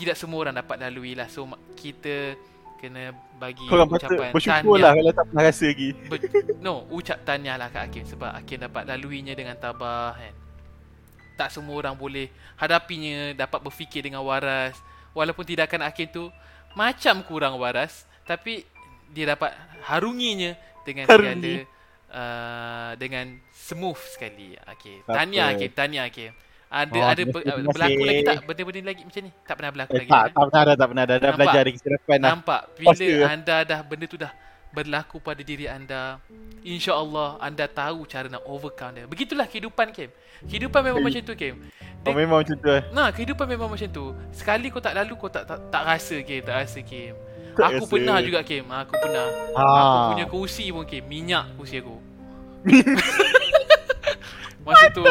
Tidak 0.00 0.16
semua 0.16 0.48
orang 0.48 0.56
dapat 0.56 0.80
lalui 0.80 1.12
lah 1.12 1.28
So 1.28 1.44
kita 1.76 2.38
Kena 2.76 3.12
bagi 3.40 3.64
Korang 3.68 3.88
ucapan 3.88 4.32
bersyukur 4.32 4.80
lah 4.80 4.92
Kalau 4.96 5.12
tak 5.12 5.24
pernah 5.28 5.44
rasa 5.48 5.64
lagi 5.68 5.88
Ber- 6.08 6.24
no, 6.60 6.84
ucap 6.92 7.18
tahniah 7.24 7.56
lah 7.56 7.68
kat 7.72 7.88
Hakim 7.88 8.04
sebab 8.04 8.30
Hakim 8.36 8.58
dapat 8.60 8.82
laluinya 8.90 9.32
dengan 9.32 9.56
tabah 9.56 10.18
kan. 10.18 10.34
Tak 11.36 11.48
semua 11.52 11.76
orang 11.78 11.94
boleh 11.94 12.32
hadapinya, 12.56 13.36
dapat 13.36 13.60
berfikir 13.60 14.02
dengan 14.02 14.24
waras. 14.24 14.76
Walaupun 15.12 15.44
tindakan 15.44 15.84
Hakim 15.84 16.08
tu 16.08 16.24
macam 16.74 17.20
kurang 17.24 17.60
waras, 17.60 18.08
tapi 18.24 18.64
dia 19.10 19.24
dapat 19.28 19.50
harunginya 19.82 20.54
dengan 20.82 21.04
Harungi. 21.06 21.32
segala 21.32 21.74
uh, 22.10 22.92
dengan 22.96 23.24
smooth 23.52 24.00
sekali. 24.08 24.54
Okey. 24.76 25.02
Tahniah 25.04 25.46
apa. 25.46 25.52
Hakim, 25.54 25.70
tahniah 25.72 26.04
Hakim. 26.06 26.32
Ada 26.66 26.98
Oh, 26.98 27.06
ada 27.06 27.22
ber- 27.22 27.46
terima 27.46 27.70
berlaku 27.70 28.02
lagi 28.02 28.22
tak 28.26 28.36
benda-benda 28.42 28.80
lagi 28.90 29.02
macam 29.06 29.20
ni? 29.22 29.30
Tak 29.46 29.54
pernah 29.54 29.70
berlaku 29.70 29.90
eh, 29.94 29.98
lagi. 30.02 30.10
tak, 30.10 30.18
kan? 30.18 30.30
tak 30.34 30.44
pernah 30.50 30.62
dah, 30.62 30.74
tak 30.74 30.88
pernah 30.90 31.04
dah 31.06 31.16
Dah 31.16 31.22
Nampak? 31.22 31.38
belajar 31.38 31.60
dari 31.62 31.72
kesilapan 31.72 32.16
lah 32.18 32.30
Nampak 32.34 32.60
bila 32.74 32.86
Pasti 32.90 33.06
lah. 33.06 33.28
anda 33.30 33.56
dah 33.62 33.80
benda 33.86 34.06
tu 34.06 34.18
dah 34.18 34.32
berlaku 34.66 35.16
pada 35.22 35.40
diri 35.40 35.64
anda, 35.64 36.20
insya-Allah 36.60 37.40
anda 37.40 37.64
tahu 37.64 38.04
cara 38.04 38.28
nak 38.28 38.44
overcome 38.44 38.92
dia. 38.92 39.04
Begitulah 39.06 39.46
kehidupan 39.46 39.88
Kim. 39.88 40.10
Kehidupan 40.44 40.80
memang 40.82 41.00
macam 41.00 41.22
tu 41.22 41.32
Kim. 41.32 41.54
Oh 42.04 42.12
memang 42.12 42.44
macam 42.44 42.54
tu 42.54 42.68
eh 42.68 42.82
Nah, 42.92 43.08
kehidupan 43.08 43.46
memang 43.46 43.66
macam 43.66 43.88
tu. 43.88 44.12
Sekali 44.30 44.68
kau 44.68 44.82
tak 44.82 44.92
lalu 44.92 45.14
kau 45.16 45.30
tak 45.30 45.46
tak, 45.48 45.70
tak 45.70 45.82
rasa 45.82 46.18
Kim, 46.20 46.42
tak 46.44 46.56
rasa 46.60 46.78
Kim. 46.82 47.14
Aku 47.56 47.84
rasa. 47.84 47.92
pernah 47.92 48.16
juga 48.20 48.40
Kim. 48.44 48.68
Aku 48.68 48.92
pernah. 49.00 49.26
ha. 49.56 49.64
Aku 49.64 49.98
punya 50.12 50.26
kerusi 50.28 50.68
pun 50.68 50.84
Kim, 50.84 51.04
minyak 51.08 51.48
kerusi 51.56 51.80
aku. 51.80 51.96
Masa 54.66 54.90
tu 54.90 55.06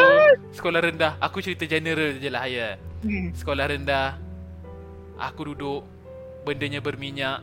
sekolah 0.52 0.84
rendah, 0.84 1.16
aku 1.16 1.40
cerita 1.40 1.64
general 1.64 2.20
je 2.20 2.28
lah 2.28 2.44
ya. 2.44 2.76
Sekolah 3.36 3.70
rendah 3.70 4.18
Aku 5.20 5.52
duduk 5.52 5.84
Bendanya 6.42 6.82
berminyak 6.82 7.42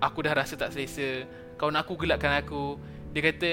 Aku 0.00 0.20
dah 0.24 0.34
rasa 0.36 0.58
tak 0.58 0.74
selesa 0.74 1.24
Kawan 1.56 1.78
aku 1.80 1.96
gelakkan 1.96 2.34
aku 2.36 2.76
Dia 3.14 3.30
kata 3.30 3.52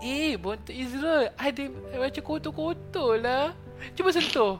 Eh 0.00 0.38
bontot 0.40 0.72
Izrul 0.72 1.28
Ada 1.36 1.68
macam 1.98 2.22
kotor-kotor 2.24 3.20
lah 3.20 3.52
Cuba 3.92 4.14
sentuh 4.14 4.56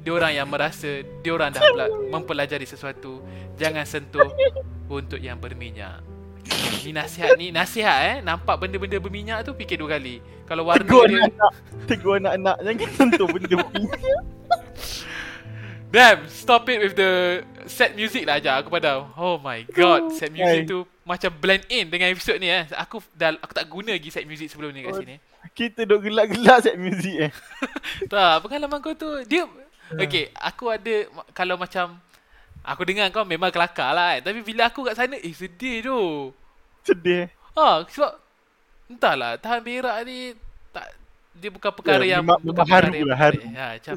Dia 0.00 0.12
orang 0.12 0.32
yang 0.32 0.48
merasa 0.48 0.90
Dia 1.20 1.32
orang 1.32 1.52
dah 1.52 1.60
pela- 1.60 1.92
mempelajari 2.08 2.64
sesuatu 2.64 3.20
Jangan 3.56 3.84
sentuh 3.84 4.28
Bontot 4.88 5.20
yang 5.20 5.38
berminyak. 5.38 6.02
Ni 6.82 6.90
nasihat 6.90 7.36
ni 7.36 7.52
Nasihat 7.52 7.98
eh? 8.02 8.16
Nampak 8.24 8.58
benda-benda 8.58 8.96
berminyak 8.96 9.44
tu 9.44 9.52
Fikir 9.52 9.76
dua 9.76 10.00
kali. 10.00 10.18
Kalau 10.48 10.66
warna 10.66 10.82
Tegur 10.82 11.04
dia 11.06 11.20
anak-anak 11.20 11.52
Tegur 11.84 12.14
anak-anak 12.16 12.56
Jangan 12.64 12.90
sentuh 12.96 13.28
benda 13.28 13.56
Damn, 15.90 16.30
stop 16.30 16.70
it 16.70 16.78
with 16.78 16.94
the 16.94 17.42
set 17.66 17.98
music 17.98 18.22
lah 18.22 18.38
ajar 18.38 18.62
aku 18.62 18.70
padam. 18.70 19.10
Oh 19.18 19.42
my 19.42 19.66
god, 19.74 20.14
set 20.14 20.30
music 20.30 20.70
tu 20.70 20.86
macam 21.02 21.34
blend 21.34 21.66
in 21.66 21.90
dengan 21.90 22.14
episod 22.14 22.38
ni 22.38 22.46
eh. 22.46 22.62
Aku 22.78 23.02
dah 23.10 23.34
aku 23.34 23.50
tak 23.50 23.66
guna 23.66 23.98
lagi 23.98 24.06
set 24.06 24.22
music 24.22 24.54
sebelum 24.54 24.70
ni 24.70 24.86
kat 24.86 25.02
sini. 25.02 25.18
Kita 25.50 25.82
duk 25.82 26.06
gelak-gelak 26.06 26.62
set 26.62 26.78
muzik 26.78 27.26
eh. 27.26 27.32
Tak, 28.12 28.46
pengalaman 28.46 28.78
kau 28.78 28.94
tu 28.94 29.10
dia 29.26 29.50
Okay, 29.92 30.30
aku 30.32 30.64
ada 30.68 30.94
kalau 31.30 31.54
macam 31.54 31.98
aku 32.62 32.82
dengar 32.84 33.10
kau 33.10 33.24
memang 33.24 33.50
kelakar 33.50 33.90
lah 33.90 34.14
kan. 34.14 34.30
Tapi 34.30 34.40
bila 34.40 34.66
aku 34.66 34.84
kat 34.84 34.94
sana 34.94 35.16
eh 35.16 35.32
sedih 35.32 35.82
tu. 35.82 36.00
Sedih 36.82 37.26
Ha, 37.50 37.82
sebab 37.84 38.12
entahlah 38.86 39.34
tahan 39.36 39.60
berak 39.60 39.96
ni 40.02 40.32
tak 40.70 40.86
dia 41.32 41.48
bukan 41.48 41.70
perkara 41.72 42.02
Ya, 42.02 42.16
yang 42.16 42.22
memang- 42.22 42.40
bukan 42.40 42.62
perkara 42.62 42.86
yang 42.88 43.06
lah, 43.06 43.18
haru. 43.18 43.40
Ha, 43.42 43.66
macam 43.74 43.94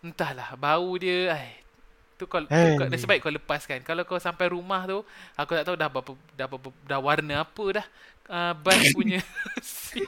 entahlah 0.00 0.48
bau 0.54 0.90
dia 0.94 1.18
ai 1.32 1.50
tu 2.14 2.24
kau, 2.24 2.38
Hey. 2.46 2.78
kau 2.78 2.86
nasib 2.86 3.10
baik 3.10 3.20
kau 3.20 3.34
lepaskan. 3.34 3.82
Kalau 3.82 4.06
kau 4.06 4.16
sampai 4.16 4.46
rumah 4.46 4.86
tu 4.86 5.02
aku 5.34 5.50
tak 5.52 5.66
tahu 5.66 5.74
dah 5.74 5.88
berapa 5.90 6.12
dah 6.32 6.46
berapa, 6.46 6.68
dah 6.86 7.00
warna 7.02 7.34
apa 7.42 7.64
dah 7.74 7.86
uh, 8.28 8.52
ban 8.54 8.78
punya 8.94 9.18
seat. 9.60 10.06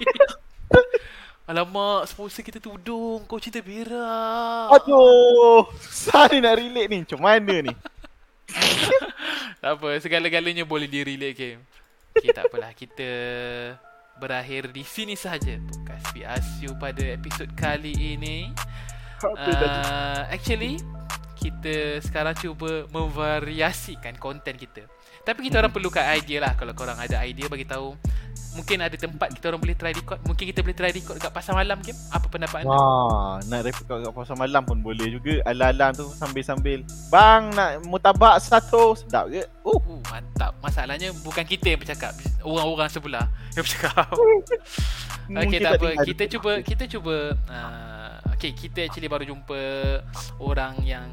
Alamak, 1.46 2.10
sponsor 2.10 2.42
kita 2.42 2.58
tudung. 2.58 3.22
Kau 3.30 3.38
cerita 3.38 3.62
berak. 3.62 4.66
Aduh 4.74 5.70
Susah 5.78 6.26
ni 6.34 6.42
nak 6.42 6.58
relate 6.58 6.90
ni 6.90 6.98
Macam 7.06 7.22
mana 7.22 7.54
ni 7.62 7.70
Tak 9.62 9.78
apa, 9.78 9.98
segala-galanya 10.02 10.66
boleh 10.66 10.86
di-relate 10.86 11.34
game. 11.34 11.60
Okay, 12.14 12.30
tak 12.30 12.46
apalah. 12.46 12.70
Kita 12.70 13.08
berakhir 14.14 14.70
di 14.70 14.86
sini 14.86 15.18
sahaja 15.18 15.58
podcast 15.58 16.06
PRSU 16.14 16.70
pada 16.78 17.02
episod 17.02 17.48
kali 17.56 18.14
ini. 18.14 18.52
Uh, 19.24 20.28
actually, 20.30 20.78
kita 21.34 21.98
sekarang 22.04 22.36
cuba 22.38 22.84
memvariasikan 22.94 24.14
konten 24.20 24.54
kita. 24.54 24.86
Tapi 25.24 25.50
kita 25.50 25.58
orang 25.58 25.72
perlukan 25.76 26.04
idea 26.14 26.46
lah 26.46 26.52
kalau 26.54 26.76
korang 26.76 27.00
ada 27.00 27.20
idea 27.26 27.50
bagi 27.50 27.66
tahu. 27.66 27.96
Mungkin 28.56 28.78
ada 28.80 28.96
tempat 28.96 29.28
kita 29.36 29.52
orang 29.52 29.60
boleh 29.60 29.76
try 29.76 29.92
record. 29.92 30.16
Mungkin 30.24 30.44
kita 30.48 30.64
boleh 30.64 30.76
try 30.76 30.90
record 30.90 31.16
kat 31.20 31.28
pasar 31.28 31.52
malam 31.52 31.76
game. 31.84 31.96
Apa 32.08 32.26
pendapat 32.28 32.64
anda? 32.64 32.72
Wah, 32.72 33.36
nak 33.48 33.60
report 33.68 34.00
kat 34.00 34.12
pasar 34.16 34.36
malam 34.36 34.62
pun 34.64 34.80
boleh 34.80 35.12
juga. 35.12 35.44
Alam-alam 35.44 35.92
tu 35.92 36.06
sambil-sambil. 36.16 36.80
Bang, 37.12 37.52
nak 37.52 37.84
mutabak 37.84 38.40
satu. 38.40 38.96
Sedap 38.96 39.28
ke? 39.28 39.44
Oh, 39.60 39.76
Uh, 39.86 40.02
mantap. 40.08 40.56
Masalahnya 40.58 41.12
bukan 41.22 41.44
kita 41.46 41.76
yang 41.76 41.80
bercakap. 41.80 42.16
Orang-orang 42.42 42.88
sebelah 42.90 43.26
yang 43.54 43.62
bercakap. 43.62 44.08
Okay, 44.08 44.36
mungkin 45.36 45.58
tak 45.66 45.72
apa. 45.78 45.88
Kita 46.02 46.24
cuba 46.26 46.50
kita 46.64 46.84
cuba 46.90 47.14
uh, 47.46 48.12
okay, 48.34 48.50
kita 48.56 48.88
actually 48.88 49.06
baru 49.06 49.28
jumpa 49.28 49.60
orang 50.40 50.80
yang 50.82 51.06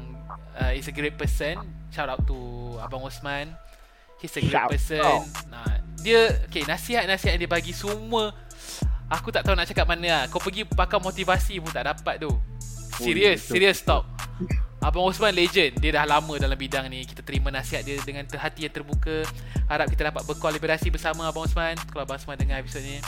uh, 0.58 0.72
is 0.72 0.88
a 0.88 0.94
great 0.94 1.14
person. 1.14 1.60
Shout 1.92 2.10
out 2.10 2.24
to 2.26 2.34
Abang 2.82 3.04
Osman. 3.06 3.54
He's 4.18 4.34
a 4.34 4.42
great 4.42 4.50
Shout 4.56 4.70
person. 4.72 5.04
out. 5.04 5.26
Nah, 5.52 5.83
dia 6.00 6.32
okay, 6.48 6.64
nasihat-nasihat 6.66 7.36
yang 7.36 7.42
dia 7.46 7.50
bagi 7.50 7.72
semua 7.76 8.34
aku 9.06 9.30
tak 9.30 9.46
tahu 9.46 9.54
nak 9.54 9.68
cakap 9.68 9.86
mana 9.86 10.06
lah. 10.06 10.22
Kau 10.32 10.40
pergi 10.42 10.66
pakar 10.66 10.98
motivasi 10.98 11.60
pun 11.60 11.70
tak 11.70 11.86
dapat 11.86 12.18
tu. 12.24 12.32
Serius, 12.94 13.42
betul. 13.44 13.52
serius 13.58 13.78
stop. 13.82 14.06
Abang 14.84 15.08
Osman 15.08 15.32
legend 15.32 15.80
Dia 15.80 15.96
dah 15.96 16.04
lama 16.04 16.36
dalam 16.36 16.60
bidang 16.60 16.92
ni 16.92 17.08
Kita 17.08 17.24
terima 17.24 17.48
nasihat 17.48 17.80
dia 17.80 17.96
Dengan 18.04 18.28
hati 18.28 18.68
yang 18.68 18.74
terbuka 18.74 19.24
Harap 19.64 19.88
kita 19.88 20.12
dapat 20.12 20.28
berkolaborasi 20.28 20.92
bersama 20.92 21.24
Abang 21.24 21.48
Osman 21.48 21.72
Kalau 21.88 22.04
Abang 22.04 22.20
Osman 22.20 22.36
dengar 22.36 22.60
episod 22.60 22.84
ni 22.84 23.00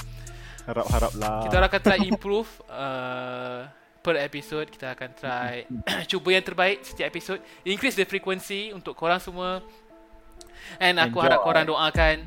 Harap-harap 0.65 1.13
lah. 1.21 1.45
kita 1.45 1.55
orang 1.61 1.71
akan 1.71 1.83
try 1.85 1.99
improve 2.03 2.51
uh, 2.73 3.69
per 4.03 4.19
episode 4.19 4.67
kita 4.67 4.99
akan 4.99 5.11
try 5.15 5.63
cuba 6.11 6.29
yang 6.35 6.43
terbaik 6.43 6.83
setiap 6.83 7.11
episod 7.11 7.39
increase 7.63 7.95
the 7.95 8.03
frequency 8.03 8.75
untuk 8.75 8.99
korang 8.99 9.23
semua 9.23 9.63
and 10.83 10.99
aku 10.99 11.19
Enjoy. 11.19 11.27
harap 11.27 11.41
korang 11.47 11.67
doakan 11.71 12.23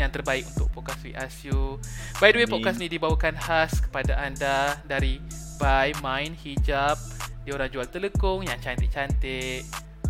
yang 0.00 0.10
terbaik 0.10 0.48
untuk 0.48 0.68
podcast 0.70 1.00
We 1.00 1.12
Ask 1.12 1.44
You 1.44 1.76
by 2.16 2.32
the 2.32 2.40
way 2.40 2.48
podcast 2.48 2.76
ni 2.76 2.88
dibawakan 2.88 3.36
khas 3.36 3.78
kepada 3.78 4.16
anda 4.16 4.80
dari 4.82 5.20
By 5.56 5.92
Mind 6.00 6.40
Hijab. 6.40 6.96
Dia 7.40 7.52
orang 7.52 7.68
jual 7.68 7.84
telekung 7.84 8.40
yang 8.42 8.56
cantik-cantik. 8.58 9.64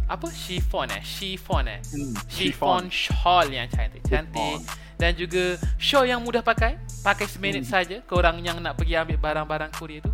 Apa? 0.07 0.27
Chiffon 0.29 0.91
eh? 0.91 0.99
Chiffon 1.01 1.67
eh? 1.67 1.79
Hmm, 1.87 2.15
chiffon 2.27 2.87
shawl 2.87 3.47
yang 3.49 3.67
cantik-cantik. 3.67 4.63
Dan 4.95 5.15
juga 5.15 5.55
shawl 5.75 6.07
yang 6.07 6.21
mudah 6.21 6.39
pakai. 6.41 6.79
Pakai 7.01 7.27
seminit 7.27 7.67
Hmm. 7.67 7.73
saja. 7.73 7.97
Korang 8.05 8.39
yang 8.41 8.59
nak 8.59 8.75
pergi 8.75 8.95
ambil 8.95 9.19
barang-barang 9.19 9.71
Korea 9.73 10.03
tu 10.03 10.13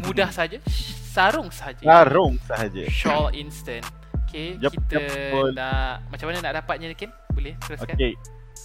mudah 0.00 0.30
saja. 0.38 0.58
Sarung 1.10 1.50
saja. 1.50 1.82
Sarung 1.82 2.34
sahaja. 2.42 2.82
shawl 2.90 3.30
instant. 3.34 3.86
Okay 4.26 4.58
Yup, 4.58 4.74
kita 4.74 4.98
betul. 4.98 5.54
nak 5.54 6.02
macam 6.10 6.26
mana 6.26 6.38
nak 6.42 6.54
dapatnya 6.58 6.90
Kim? 6.94 7.10
Boleh 7.30 7.54
teruskan? 7.62 7.94
Okay. 7.94 8.18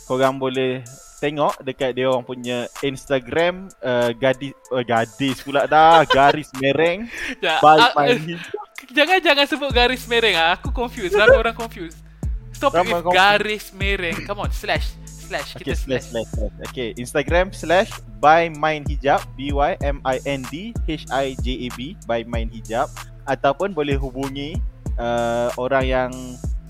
Korang 0.10 0.41
boleh 0.41 0.82
tengok 1.22 1.60
dekat 1.62 1.93
dia 1.93 2.10
orang 2.10 2.26
punya 2.26 2.65
Instagram 2.82 3.67
uh, 3.84 4.10
gadis 4.15 4.56
uh, 4.72 4.82
gadis 4.82 5.43
pula 5.43 5.67
dah 5.67 6.02
garis 6.17 6.48
mereng 6.58 7.06
Ya, 7.43 7.60
by 7.60 7.76
ah, 7.76 7.91
my 7.93 8.15
eh, 8.15 8.39
jangan 8.95 9.19
jangan 9.19 9.45
sebut 9.45 9.69
garis 9.76 10.08
mereng 10.08 10.39
ah 10.39 10.56
aku 10.56 10.72
confused 10.72 11.12
ramai 11.13 11.36
orang 11.36 11.52
confused 11.52 12.00
stop 12.56 12.72
Ramai 12.72 13.04
with 13.04 13.12
confused. 13.12 13.19
garis 13.19 13.65
mereng 13.76 14.15
come 14.24 14.48
on 14.48 14.52
slash 14.56 14.95
slash 15.30 15.60
Okay, 15.60 15.76
kita 15.76 15.76
slash, 15.78 16.08
slash. 16.10 16.26
slash, 16.26 16.30
slash. 16.34 16.67
Okay, 16.72 16.89
Instagram 16.98 17.54
slash 17.54 17.91
by 18.17 18.50
mind 18.58 18.89
hijab, 18.89 19.22
B 19.38 19.54
Y 19.54 19.78
M 19.86 20.02
I 20.02 20.17
N 20.26 20.41
D 20.50 20.74
H 20.89 21.06
I 21.13 21.38
J 21.43 21.67
A 21.67 21.78
B 21.78 21.93
by 22.10 22.26
mind 22.26 22.50
hijab 22.50 22.89
ataupun 23.30 23.78
boleh 23.78 23.93
hubungi 23.93 24.58
uh, 24.98 25.54
orang 25.62 25.86
yang 25.86 26.12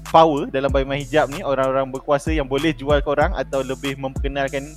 power 0.09 0.49
dalam 0.49 0.73
mind 0.85 1.05
hijab 1.05 1.29
ni, 1.29 1.45
orang-orang 1.45 1.89
berkuasa 1.93 2.33
yang 2.33 2.49
boleh 2.49 2.73
jual 2.73 2.99
korang 3.05 3.33
atau 3.37 3.61
lebih 3.61 3.97
memperkenalkan 3.97 4.69
ni 4.69 4.73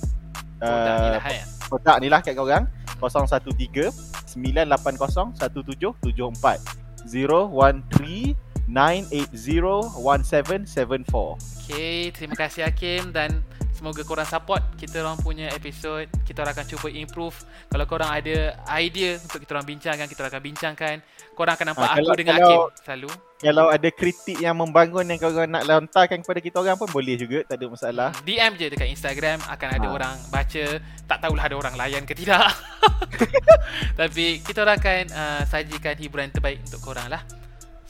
uh, 0.61 1.17
lah 1.19 1.43
produk 1.67 1.97
ni 1.99 2.07
lah 2.09 2.21
kat 2.21 2.37
korang. 2.37 2.69
013 3.03 3.91
980 4.31 5.35
1774 5.35 7.03
013 7.03 8.37
980 8.69 9.99
1774 9.99 11.63
Okay, 11.63 12.11
terima 12.11 12.35
kasih 12.35 12.67
Hakim. 12.67 13.11
Dan 13.11 13.43
semoga 13.83 13.99
korang 14.07 14.23
support 14.23 14.63
kita 14.79 15.03
orang 15.03 15.19
punya 15.19 15.51
episod. 15.51 16.07
Kita 16.23 16.39
orang 16.39 16.55
akan 16.55 16.67
cuba 16.71 16.87
improve. 16.87 17.35
Kalau 17.67 17.83
korang 17.83 18.07
ada 18.07 18.55
idea 18.79 19.19
untuk 19.19 19.43
kita 19.43 19.59
orang 19.59 19.67
bincangkan, 19.67 20.07
kita 20.07 20.23
orang 20.23 20.31
akan 20.31 20.43
bincangkan. 20.47 20.95
Korang 21.35 21.53
akan 21.59 21.65
nampak 21.67 21.83
aku 21.83 21.97
kalau- 21.99 22.15
dengan 22.15 22.35
kalau- 22.39 22.47
Hakim 22.47 22.79
selalu. 22.79 23.09
Kalau 23.43 23.67
ada 23.67 23.89
kritik 23.91 24.39
yang 24.39 24.55
membangun 24.55 25.03
yang 25.03 25.19
korang 25.19 25.51
nak 25.51 25.67
lontarkan 25.67 26.23
kepada 26.23 26.39
kita 26.39 26.63
orang 26.63 26.79
pun 26.79 26.87
boleh 26.87 27.19
juga, 27.19 27.43
tak 27.43 27.59
ada 27.59 27.67
masalah. 27.67 28.09
DM 28.23 28.55
je 28.55 28.71
dekat 28.71 28.87
Instagram 28.87 29.43
akan 29.43 29.69
ada 29.69 29.83
Ha. 29.83 29.91
orang 29.91 30.15
baca. 30.31 30.65
Tak 31.03 31.17
tahulah 31.19 31.43
ada 31.43 31.55
orang 31.59 31.75
layan 31.75 32.07
ke 32.07 32.15
tidak. 32.15 32.39
Tapi 33.99 34.39
kita 34.39 34.63
orang 34.63 34.79
akan 34.79 35.03
uh, 35.11 35.41
sajikan 35.43 35.95
hiburan 35.99 36.31
terbaik 36.31 36.63
untuk 36.63 36.79
korang 36.79 37.11
lah. 37.11 37.19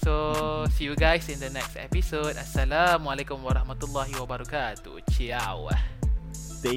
So, 0.04 0.68
see 0.76 0.84
you 0.84 1.00
guys 1.00 1.32
in 1.32 1.40
the 1.40 1.48
next 1.48 1.80
episode. 1.80 2.36
Assalamualaikum 2.36 3.40
warahmatullahi 3.40 4.12
wabarakatuh. 4.20 5.00
Ciao. 5.08 5.72